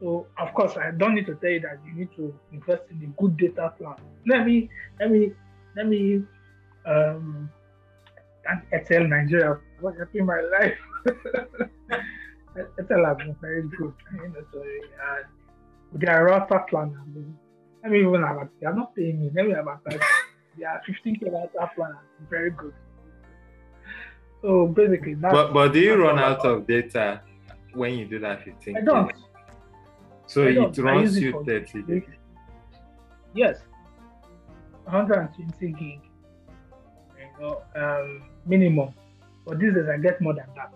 So 0.00 0.26
of 0.38 0.54
course, 0.54 0.76
I 0.76 0.92
don't 0.92 1.14
need 1.14 1.26
to 1.26 1.34
tell 1.36 1.50
you 1.50 1.60
that 1.60 1.78
you 1.86 1.92
need 1.92 2.08
to 2.16 2.34
invest 2.52 2.82
in 2.90 3.02
a 3.02 3.20
good 3.20 3.36
data 3.36 3.72
plan. 3.78 3.96
Let 4.26 4.46
me, 4.46 4.70
let 5.00 5.10
me, 5.10 5.32
let 5.76 5.86
me, 5.88 6.22
um, 6.86 7.50
tell 8.86 9.04
Nigeria 9.04 9.58
what 9.80 9.94
happened 9.94 10.14
in 10.14 10.26
my 10.26 10.40
life. 10.58 10.78
Airtel 12.58 13.06
has 13.06 13.16
been 13.18 13.36
very 13.40 13.62
good, 13.62 13.94
you 14.12 14.28
know, 14.28 14.44
so, 14.52 14.62
and 14.62 16.02
their 16.02 16.24
router 16.24 16.64
plan, 16.68 16.96
I 17.00 17.06
mean, 17.06 17.36
let 17.82 17.92
me 17.92 18.00
even 18.00 18.22
have 18.22 18.48
they 18.60 18.66
are 18.66 18.74
not 18.74 18.94
paying 18.96 19.20
me, 19.20 19.30
let 19.34 19.46
me 19.46 19.52
have 19.52 19.66
a 19.66 19.78
are 20.66 20.82
15k 20.88 21.32
router 21.32 21.70
plan, 21.76 21.96
very 22.28 22.50
good. 22.50 22.74
So 24.42 24.66
basically, 24.66 25.14
but 25.14 25.52
but 25.52 25.72
do 25.72 25.80
you 25.80 25.94
run 25.96 26.18
out 26.18 26.44
of 26.44 26.66
data 26.66 27.22
when 27.74 27.94
you 27.94 28.06
do 28.06 28.18
that 28.20 28.44
15? 28.44 28.76
I 28.76 28.80
don't. 28.80 29.12
So 30.28 30.46
it 30.46 30.78
runs 30.78 31.18
you 31.18 31.42
30 31.44 31.82
days. 31.82 32.02
Yes, 33.34 33.56
120 34.84 35.72
gig, 35.72 36.00
you 37.18 37.40
know, 37.40 37.62
um, 37.74 38.22
minimum. 38.46 38.94
But 39.46 39.58
these 39.58 39.74
days 39.74 39.86
I 39.92 39.96
get 39.96 40.20
more 40.20 40.34
than 40.34 40.46
that. 40.54 40.72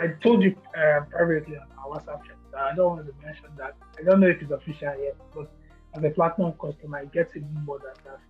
I 0.00 0.08
told 0.20 0.42
you 0.42 0.56
uh, 0.76 1.00
privately 1.08 1.56
on 1.56 1.66
our 1.78 1.98
WhatsApp 1.98 2.24
chat. 2.26 2.36
I 2.56 2.74
don't 2.74 2.96
want 2.96 3.06
to 3.06 3.14
mention 3.24 3.46
that. 3.56 3.76
I 3.98 4.02
don't 4.02 4.18
know 4.20 4.26
if 4.28 4.42
it's 4.42 4.50
official 4.50 4.94
yet, 5.00 5.16
but 5.34 5.48
as 5.94 6.02
a 6.02 6.10
platinum 6.10 6.52
customer, 6.60 6.98
I 6.98 7.04
get 7.04 7.30
even 7.36 7.54
more 7.64 7.78
than 7.78 7.94
that. 8.04 8.20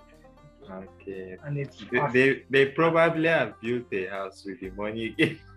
Okay. 1.01 1.39
And 1.45 1.59
it's 1.59 1.85
they, 1.91 2.07
they, 2.13 2.43
they 2.51 2.67
probably 2.67 3.29
have 3.29 3.59
built 3.61 3.93
a 3.93 4.07
house 4.07 4.45
with 4.45 4.61
the 4.61 4.71
money. 4.71 5.17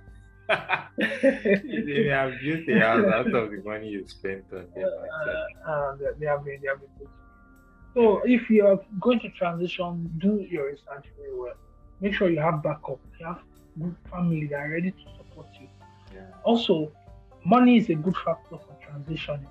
they 0.98 2.08
have 2.10 2.34
built 2.42 2.68
a 2.70 2.80
house 2.80 3.06
out 3.14 3.34
of 3.34 3.52
the 3.52 3.62
money 3.66 3.90
you 3.90 4.08
spent 4.08 4.46
on 4.52 4.66
them. 4.76 4.90
Uh, 5.66 5.72
uh, 5.72 5.96
they, 6.20 6.26
have 6.26 6.46
been, 6.46 6.60
they 6.62 6.68
have 6.68 6.80
been. 6.80 7.08
So 7.94 8.22
if 8.26 8.50
you 8.50 8.66
are 8.66 8.80
going 9.00 9.20
to 9.22 9.30
transition, 9.30 10.10
do 10.20 10.46
your 10.50 10.68
research 10.68 11.06
very 11.18 11.38
well. 11.38 11.56
Make 12.00 12.14
sure 12.14 12.30
you 12.30 12.40
have 12.40 12.64
backup. 12.64 13.00
You 13.20 13.26
have 13.26 13.40
good 13.80 13.96
family 14.10 14.48
that 14.48 14.60
are 14.60 14.70
ready 14.70 14.92
to 14.92 15.04
support 15.18 15.48
you. 15.60 15.68
Yeah. 16.14 16.22
Also, 16.44 16.92
money 17.46 17.78
is 17.78 17.90
a 17.90 17.96
good 17.96 18.16
factor 18.18 18.58
for 18.58 18.78
transitioning. 18.88 19.48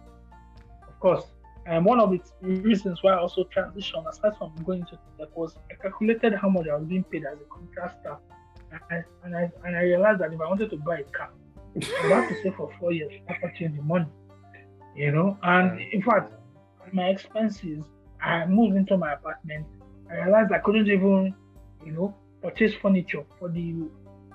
Of 0.88 1.01
course, 1.01 1.24
and 1.66 1.84
one 1.84 1.99
of 1.99 2.11
the 2.11 2.20
reasons 2.40 3.03
why 3.03 3.12
I 3.12 3.18
also 3.18 3.44
transitioned, 3.44 4.09
aside 4.09 4.36
from 4.38 4.55
going 4.64 4.84
to 4.84 4.99
tech, 5.18 5.36
was 5.36 5.57
I 5.70 5.74
calculated 5.74 6.34
how 6.34 6.49
much 6.49 6.68
I 6.68 6.76
was 6.76 6.86
being 6.86 7.05
paid 7.05 7.24
as 7.24 7.38
a 7.38 7.44
contractor 7.53 8.16
I, 8.91 9.03
and 9.24 9.37
I, 9.37 9.51
and 9.64 9.77
I 9.77 9.83
realized 9.83 10.20
that 10.20 10.33
if 10.33 10.41
I 10.41 10.47
wanted 10.47 10.70
to 10.70 10.77
buy 10.79 10.99
a 10.99 11.05
car, 11.05 11.31
I 11.77 12.07
have 12.09 12.29
to 12.29 12.43
save 12.43 12.55
for 12.55 12.70
four 12.79 12.93
years 12.93 13.12
after 13.29 13.53
changing 13.59 13.77
the 13.77 13.83
money. 13.83 14.07
You 14.95 15.12
know, 15.12 15.39
and 15.43 15.79
in 15.93 16.03
fact, 16.03 16.33
my 16.93 17.09
expenses, 17.09 17.85
I 18.22 18.47
moved 18.47 18.77
into 18.77 18.97
my 18.97 19.12
apartment. 19.12 19.66
I 20.11 20.22
realized 20.24 20.53
I 20.53 20.59
couldn't 20.59 20.89
even, 20.89 21.35
you 21.85 21.93
know, 21.93 22.14
purchase 22.43 22.72
furniture 22.81 23.24
for 23.39 23.49
the 23.51 23.74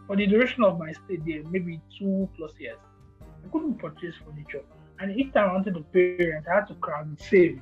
for 0.06 0.16
the 0.16 0.28
duration 0.28 0.64
of 0.64 0.78
my 0.78 0.92
stay 0.92 1.18
there, 1.26 1.44
maybe 1.50 1.82
two 1.98 2.30
plus 2.38 2.52
years. 2.60 2.78
I 3.22 3.48
couldn't 3.52 3.76
purchase 3.80 4.16
furniture. 4.24 4.62
And 5.00 5.18
each 5.20 5.34
time 5.34 5.50
I 5.50 5.54
wanted 5.54 5.74
to 5.76 5.82
pay 5.82 6.18
rent, 6.18 6.46
I 6.52 6.56
had 6.56 6.68
to 6.68 6.76
crowd 6.76 7.20
save. 7.20 7.60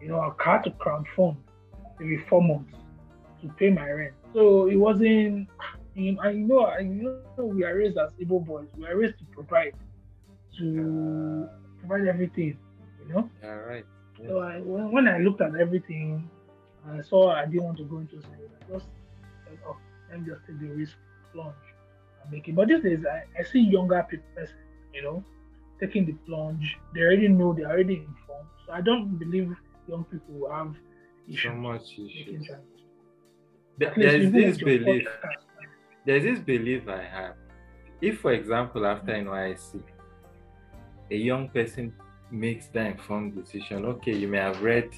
You 0.00 0.08
know, 0.08 0.20
I 0.20 0.50
had 0.50 0.62
to 0.64 0.70
crowd 0.72 1.06
fund 1.16 1.36
maybe 1.98 2.18
four 2.28 2.42
months 2.42 2.76
to 3.42 3.48
pay 3.54 3.70
my 3.70 3.90
rent. 3.90 4.14
So 4.32 4.68
it 4.68 4.76
wasn't 4.76 5.48
You, 5.94 6.18
I 6.20 6.32
know, 6.32 6.66
I 6.66 6.82
know 6.82 7.20
we 7.44 7.64
are 7.64 7.76
raised 7.76 7.96
as 7.98 8.10
Igbo 8.20 8.44
boys. 8.44 8.66
We 8.76 8.86
are 8.86 8.96
raised 8.96 9.18
to 9.18 9.24
provide, 9.32 9.74
to 10.58 11.48
provide 11.80 12.08
everything. 12.08 12.58
You 13.06 13.12
know. 13.14 13.30
Yeah, 13.42 13.48
right. 13.50 13.86
Yeah. 14.20 14.28
So 14.28 14.38
I, 14.40 14.60
when, 14.60 14.90
when 14.92 15.08
I 15.08 15.18
looked 15.18 15.40
at 15.40 15.54
everything, 15.54 16.28
I 16.88 17.00
saw 17.02 17.30
I 17.32 17.46
didn't 17.46 17.64
want 17.64 17.78
to 17.78 17.84
go 17.84 17.98
into 17.98 18.20
sales. 18.20 18.50
I 18.60 18.72
just 18.72 18.86
said, 19.46 19.58
"Oh, 19.66 19.76
let 20.10 20.20
me 20.20 20.26
just 20.32 20.40
take 20.46 20.58
the 20.60 20.66
risk, 20.68 20.96
plunge, 21.32 21.54
and 22.22 22.32
make 22.32 22.48
it." 22.48 22.54
But 22.56 22.68
these 22.68 22.82
days, 22.82 23.00
I, 23.10 23.24
I 23.38 23.42
see 23.44 23.60
younger 23.60 24.04
people, 24.08 24.24
you 24.92 25.02
know, 25.02 25.24
taking 25.80 26.06
the 26.06 26.12
plunge. 26.26 26.76
They 26.94 27.02
already 27.02 27.28
know. 27.28 27.52
They're 27.52 27.70
already 27.70 27.96
informed. 28.08 28.48
So 28.66 28.72
I 28.72 28.80
don't 28.80 29.16
believe 29.18 29.52
young 29.88 30.04
people 30.04 30.50
have 30.50 30.74
issues. 31.28 31.42
So 31.42 31.54
much 31.54 31.82
issues. 31.98 32.48
There- 33.78 33.92
There's 33.96 34.32
this 34.32 34.58
belief. 34.58 35.06
podcast, 35.06 35.43
There's 36.04 36.22
this 36.22 36.38
belief 36.38 36.88
I 36.88 37.02
have. 37.02 37.34
If, 38.00 38.20
for 38.20 38.32
example, 38.32 38.86
after 38.86 39.12
NYSC, 39.12 39.82
a 41.10 41.16
young 41.16 41.48
person 41.48 41.94
makes 42.30 42.66
that 42.68 42.86
informed 42.86 43.34
decision, 43.36 43.86
okay, 43.86 44.12
you 44.14 44.28
may 44.28 44.38
have 44.38 44.60
read 44.62 44.90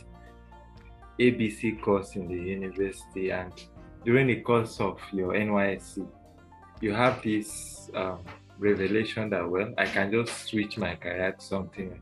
ABC 1.21 1.81
course 1.81 2.17
in 2.17 2.27
the 2.27 2.35
university, 2.35 3.31
and 3.31 3.53
during 4.05 4.27
the 4.27 4.41
course 4.41 4.81
of 4.81 5.01
your 5.13 5.35
NYSC, 5.35 6.07
you 6.81 6.93
have 6.93 7.23
this 7.23 7.91
um, 7.95 8.19
revelation 8.59 9.31
that, 9.31 9.49
well, 9.49 9.73
I 9.79 9.87
can 9.87 10.11
just 10.11 10.49
switch 10.49 10.77
my 10.77 10.97
career 10.97 11.33
to 11.33 11.45
something. 11.45 12.01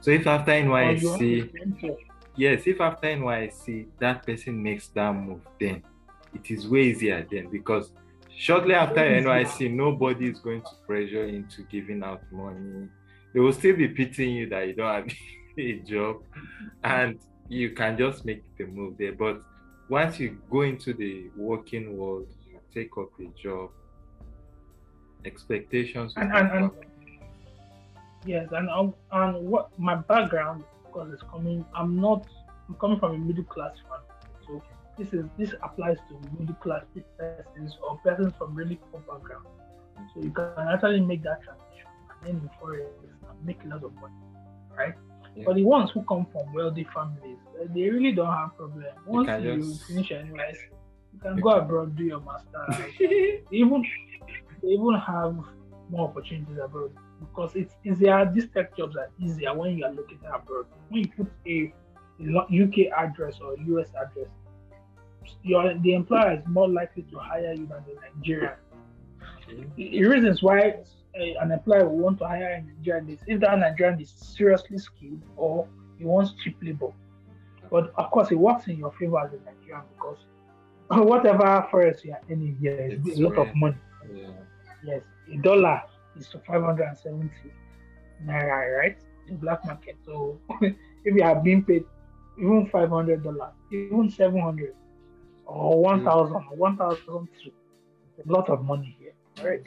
So 0.00 0.10
if 0.10 0.26
after 0.26 0.52
NYSC, 0.52 1.96
yes, 2.36 2.62
if 2.66 2.80
after 2.80 3.06
NYSC 3.08 3.86
that 3.98 4.26
person 4.26 4.62
makes 4.62 4.88
that 4.88 5.14
move, 5.14 5.40
then 5.60 5.82
it 6.34 6.50
is 6.50 6.68
way 6.68 6.82
easier 6.82 7.26
then 7.30 7.48
because 7.50 7.92
shortly 8.36 8.74
after. 8.74 9.00
NYSC, 9.00 9.72
nobody 9.72 10.28
is 10.30 10.38
going 10.40 10.62
to 10.62 10.70
pressure 10.86 11.26
you 11.26 11.36
into 11.36 11.62
giving 11.64 12.02
out 12.02 12.22
money. 12.32 12.88
They 13.32 13.40
will 13.40 13.52
still 13.52 13.76
be 13.76 13.88
pitying 13.88 14.34
you 14.36 14.48
that 14.50 14.66
you 14.68 14.74
don't 14.74 14.94
have 14.94 15.08
a 15.58 15.72
job 15.80 16.16
and 16.84 17.18
you 17.48 17.70
can 17.70 17.96
just 17.96 18.24
make 18.24 18.42
the 18.56 18.64
move 18.66 18.96
there. 18.98 19.12
But 19.12 19.40
once 19.88 20.18
you 20.18 20.38
go 20.50 20.62
into 20.62 20.92
the 20.94 21.30
working 21.36 21.96
world, 21.96 22.26
you 22.48 22.58
take 22.72 22.90
up 22.98 23.10
a 23.20 23.26
job, 23.42 23.70
expectations 25.24 26.14
will 26.14 26.22
And- 26.22 26.32
and- 26.32 26.50
and- 26.52 26.70
Yes, 28.24 28.48
and 28.52 28.68
and 29.10 29.46
what 29.48 29.76
my 29.80 29.96
background, 29.96 30.62
because 30.86 31.12
it's 31.12 31.22
coming, 31.24 31.64
I'm 31.74 32.00
not, 32.00 32.24
I'm 32.68 32.76
coming 32.76 33.00
from 33.00 33.14
a 33.16 33.18
middle 33.18 33.42
class 33.42 33.74
family, 33.88 34.11
this 34.98 35.12
is 35.12 35.24
this 35.38 35.54
applies 35.62 35.96
to 36.08 36.14
middle 36.38 36.54
class 36.56 36.84
persons 37.18 37.76
or 37.82 37.98
persons 37.98 38.32
from 38.38 38.54
really 38.54 38.78
poor 38.90 39.00
background. 39.00 39.46
So 40.14 40.22
you 40.22 40.30
can 40.30 40.52
actually 40.72 41.00
make 41.00 41.22
that 41.22 41.42
transition 41.42 41.88
and 42.10 42.26
then 42.26 42.34
in 42.42 42.50
forex 42.60 42.86
and 43.28 43.46
make 43.46 43.62
a 43.64 43.68
lot 43.68 43.84
of 43.84 43.94
money, 43.94 44.14
right? 44.76 44.94
Yeah. 45.34 45.44
But 45.46 45.56
the 45.56 45.64
ones 45.64 45.90
who 45.92 46.02
come 46.02 46.26
from 46.32 46.52
wealthy 46.52 46.86
families, 46.92 47.38
eh, 47.60 47.66
they 47.74 47.88
really 47.88 48.12
don't 48.12 48.32
have 48.32 48.56
problem. 48.56 48.84
Once 49.06 49.26
can 49.26 49.42
you, 49.42 49.56
just- 49.58 49.84
finish 49.84 50.10
your 50.10 50.20
NYSC, 50.20 50.58
you 51.14 51.20
can 51.20 51.36
go 51.40 51.50
abroad 51.50 51.96
do 51.96 52.04
your 52.04 52.20
master. 52.20 52.66
Even 53.50 53.84
they 54.62 54.68
even 54.68 54.94
have 54.94 55.36
more 55.90 56.08
opportunities 56.08 56.58
abroad 56.62 56.92
because 57.20 57.54
it's 57.56 57.74
easier. 57.84 58.30
These 58.32 58.48
tech 58.54 58.76
jobs 58.76 58.96
are 58.96 59.10
easier 59.18 59.54
when 59.54 59.76
you 59.76 59.84
are 59.84 59.92
located 59.92 60.24
abroad. 60.32 60.66
When 60.88 61.02
you 61.02 61.08
put 61.08 61.32
a 61.46 61.72
UK 62.20 62.92
address 62.96 63.40
or 63.40 63.56
US 63.58 63.88
address, 64.00 64.28
your 65.42 65.74
the 65.78 65.94
employer 65.94 66.32
is 66.32 66.46
more 66.46 66.68
likely 66.68 67.02
to 67.04 67.18
hire 67.18 67.52
you 67.52 67.66
than 67.66 67.82
the 67.86 67.94
Nigerian. 68.16 68.52
The 69.48 69.66
the 69.76 70.04
reasons 70.06 70.42
why 70.42 70.76
a, 71.16 71.36
an 71.40 71.52
employer 71.52 71.88
will 71.88 71.98
want 71.98 72.18
to 72.18 72.26
hire 72.26 72.52
a 72.54 72.62
Nigerian 72.62 73.08
is 73.10 73.20
if 73.26 73.40
that 73.40 73.58
Nigerian 73.58 74.00
is 74.00 74.10
seriously 74.10 74.78
skilled 74.78 75.22
or 75.36 75.68
he 75.98 76.04
wants 76.04 76.34
cheap 76.42 76.56
labor. 76.62 76.92
But 77.70 77.92
of 77.96 78.10
course, 78.10 78.30
it 78.30 78.36
works 78.36 78.66
in 78.68 78.76
your 78.78 78.92
favor 78.92 79.18
as 79.20 79.32
a 79.32 79.36
Nigerian 79.36 79.82
because 79.94 80.18
whatever 80.88 81.66
forex 81.70 82.04
you 82.04 82.12
are 82.12 82.20
earning 82.30 82.56
here 82.60 82.78
is 82.90 83.06
It's 83.06 83.18
a 83.18 83.22
lot 83.22 83.38
of 83.38 83.54
money. 83.54 83.76
Yeah. 84.12 84.28
Yes, 84.84 85.02
a 85.32 85.36
dollar 85.38 85.82
is 86.18 86.28
to 86.28 86.38
570 86.40 87.30
naira, 88.26 88.78
right? 88.78 88.98
In 89.28 89.36
black 89.36 89.64
market. 89.64 89.96
So 90.04 90.38
if 90.60 90.74
you 91.04 91.22
are 91.22 91.40
being 91.40 91.64
paid 91.64 91.84
even 92.38 92.66
$500, 92.68 93.52
even 93.70 94.10
700 94.10 94.74
or 95.52 95.82
1000 95.82 96.34
or 96.34 96.40
uh, 96.40 96.42
1002, 96.56 97.52
it's 98.18 98.28
a 98.28 98.32
lot 98.32 98.48
of 98.48 98.64
money 98.64 98.96
here, 98.98 99.14
right? 99.44 99.62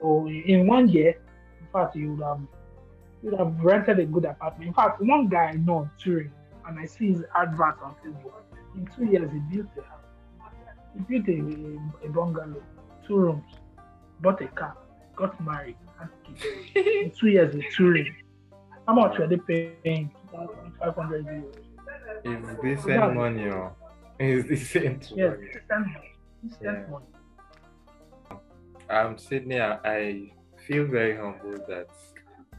So 0.00 0.26
in 0.28 0.66
one 0.66 0.88
year, 0.88 1.16
in 1.60 1.66
fact, 1.72 1.94
you 1.96 2.14
would 2.14 2.24
have 2.24 2.40
you 3.22 3.30
would 3.30 3.38
have 3.38 3.54
rented 3.60 4.00
a 4.00 4.04
good 4.04 4.24
apartment. 4.24 4.68
In 4.68 4.74
fact, 4.74 5.00
one 5.00 5.28
guy 5.28 5.50
I 5.50 5.52
know 5.52 5.82
in 5.82 5.90
Turin, 5.96 6.32
and 6.66 6.78
I 6.78 6.86
see 6.86 7.12
his 7.12 7.22
advert 7.36 7.78
on 7.82 7.94
Facebook. 8.04 8.32
In 8.74 8.88
two 8.96 9.04
years, 9.04 9.30
he 9.30 9.38
built 9.54 9.68
a 9.78 9.82
house. 9.82 10.00
He 10.94 11.00
built 11.00 11.28
a, 11.28 12.06
a 12.06 12.08
bungalow, 12.10 12.62
two 13.06 13.16
rooms, 13.16 13.44
bought 14.20 14.40
a 14.40 14.48
car, 14.48 14.76
got 15.14 15.40
married, 15.44 15.76
had 15.98 16.08
kids. 16.24 16.44
in 16.74 17.12
two 17.16 17.28
years, 17.28 17.54
in 17.54 17.62
Turin. 17.76 18.12
How 18.88 18.94
much 18.94 19.18
were 19.18 19.28
they 19.28 19.36
paying? 19.36 20.10
2,500 20.32 21.26
euros. 21.26 21.54
It's 22.24 22.62
decent 22.62 23.14
money, 23.14 23.48
oh. 23.48 23.72
It's 24.22 24.48
decent 24.48 25.12
Yes, 25.16 25.36
money. 25.36 25.46
decent 25.48 25.68
money. 25.70 26.12
Decent 26.42 26.62
Yeah. 26.62 26.86
money. 26.90 27.06
Um, 28.90 29.18
Sydney, 29.18 29.60
I, 29.60 29.78
I 29.84 30.32
feel 30.66 30.84
very 30.86 31.16
humbled 31.16 31.62
that 31.68 31.88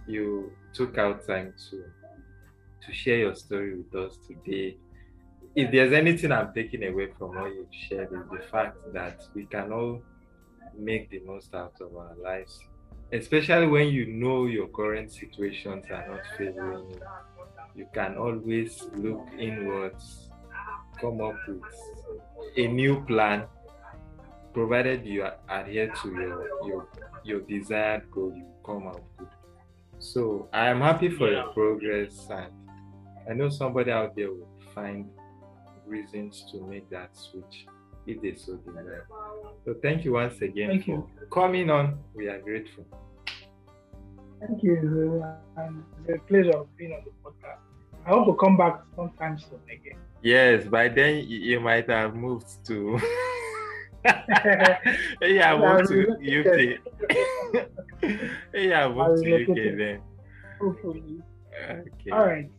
you 0.07 0.51
took 0.73 0.97
out 0.97 1.25
time 1.25 1.53
to 1.69 1.83
to 2.85 2.93
share 2.93 3.19
your 3.19 3.33
story 3.35 3.77
with 3.77 3.95
us 3.95 4.17
today. 4.27 4.75
If 5.55 5.71
there's 5.71 5.93
anything 5.93 6.33
I'm 6.33 6.51
taking 6.53 6.83
away 6.83 7.11
from 7.17 7.29
what 7.35 7.55
you've 7.55 7.67
shared, 7.71 8.11
is 8.11 8.25
the 8.29 8.43
fact 8.51 8.75
that 8.91 9.25
we 9.33 9.45
can 9.45 9.71
all 9.71 10.01
make 10.77 11.09
the 11.09 11.21
most 11.25 11.55
out 11.55 11.75
of 11.79 11.95
our 11.95 12.13
lives, 12.21 12.59
especially 13.13 13.67
when 13.67 13.87
you 13.87 14.07
know 14.07 14.47
your 14.47 14.67
current 14.67 15.13
situations 15.13 15.85
are 15.91 16.05
not 16.09 16.23
favoring 16.37 16.89
you. 16.89 17.01
You 17.75 17.87
can 17.93 18.17
always 18.17 18.83
look 18.97 19.25
inwards, 19.39 20.29
come 20.99 21.21
up 21.21 21.35
with 21.47 21.61
a 22.57 22.67
new 22.67 23.03
plan 23.05 23.45
provided 24.53 25.05
you 25.05 25.25
adhere 25.49 25.91
to 26.01 26.09
your 26.09 26.67
your 26.67 26.87
your 27.23 27.39
desired 27.41 28.09
goal, 28.11 28.33
you 28.35 28.45
come 28.65 28.87
out 28.87 29.01
good. 29.17 29.27
So 29.99 30.47
I 30.53 30.69
am 30.69 30.79
happy 30.81 31.09
for 31.09 31.31
your 31.31 31.47
progress, 31.53 32.27
and 32.29 32.51
I 33.29 33.33
know 33.33 33.49
somebody 33.49 33.91
out 33.91 34.15
there 34.15 34.29
will 34.29 34.47
find 34.75 35.09
reasons 35.85 36.45
to 36.51 36.61
make 36.61 36.89
that 36.89 37.15
switch 37.15 37.65
if 38.05 38.21
they 38.21 38.35
so 38.35 38.57
desire. 38.57 39.07
So 39.65 39.75
thank 39.81 40.05
you 40.05 40.13
once 40.13 40.41
again 40.41 40.69
Thank 40.69 40.85
for 40.85 40.91
you. 40.91 41.09
coming 41.31 41.69
on. 41.69 41.99
We 42.13 42.27
are 42.27 42.39
grateful. 42.39 42.85
Thank 44.39 44.61
you. 44.61 45.23
And 45.55 45.83
it's 46.05 46.21
a 46.21 46.27
pleasure 46.27 46.57
of 46.57 46.77
being 46.77 46.91
on 46.91 47.03
the 47.05 47.11
podcast. 47.23 47.59
I 48.05 48.09
hope 48.09 48.27
to 48.27 48.33
come 48.35 48.57
back 48.57 48.81
sometime 48.95 49.39
soon 49.39 49.61
again. 49.71 49.99
Yes, 50.23 50.65
by 50.67 50.87
then 50.87 51.25
you 51.27 51.59
might 51.59 51.89
have 51.89 52.15
moved 52.15 52.65
to. 52.67 52.97
yeah, 55.21 55.51
I'll 55.51 55.59
moved 55.59 55.89
to 55.89 56.15
relocate. 56.17 56.79
UK. 57.03 57.69
yeah, 58.53 58.83
I'll 58.83 58.93
moved 58.95 59.21
to 59.23 59.33
relocate 59.33 59.49
UK 59.49 59.57
it. 59.57 59.77
then. 59.77 60.01
Hopefully. 60.61 61.21
Okay. 61.69 62.11
All 62.11 62.25
right. 62.25 62.49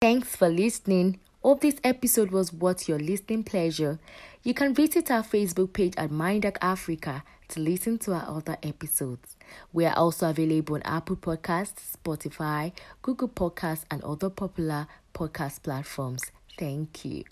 Thanks 0.00 0.34
for 0.34 0.48
listening. 0.48 1.20
Hope 1.44 1.60
this 1.60 1.76
episode 1.84 2.32
was 2.32 2.52
worth 2.52 2.88
your 2.88 2.98
listening 2.98 3.44
pleasure. 3.44 4.00
You 4.42 4.54
can 4.54 4.74
visit 4.74 5.08
our 5.12 5.22
Facebook 5.22 5.72
page 5.72 5.94
at 5.96 6.10
Mind 6.10 6.42
Hack 6.42 6.58
Africa 6.60 7.22
to 7.48 7.60
listen 7.60 7.98
to 7.98 8.12
our 8.12 8.36
other 8.36 8.56
episodes. 8.62 9.36
We 9.72 9.84
are 9.86 9.96
also 9.96 10.30
available 10.30 10.76
on 10.76 10.82
Apple 10.82 11.16
Podcasts, 11.16 11.96
Spotify, 11.96 12.72
Google 13.02 13.28
Podcasts, 13.28 13.84
and 13.90 14.02
other 14.02 14.30
popular 14.30 14.86
podcast 15.14 15.62
platforms. 15.62 16.22
Thank 16.58 17.04
you. 17.04 17.24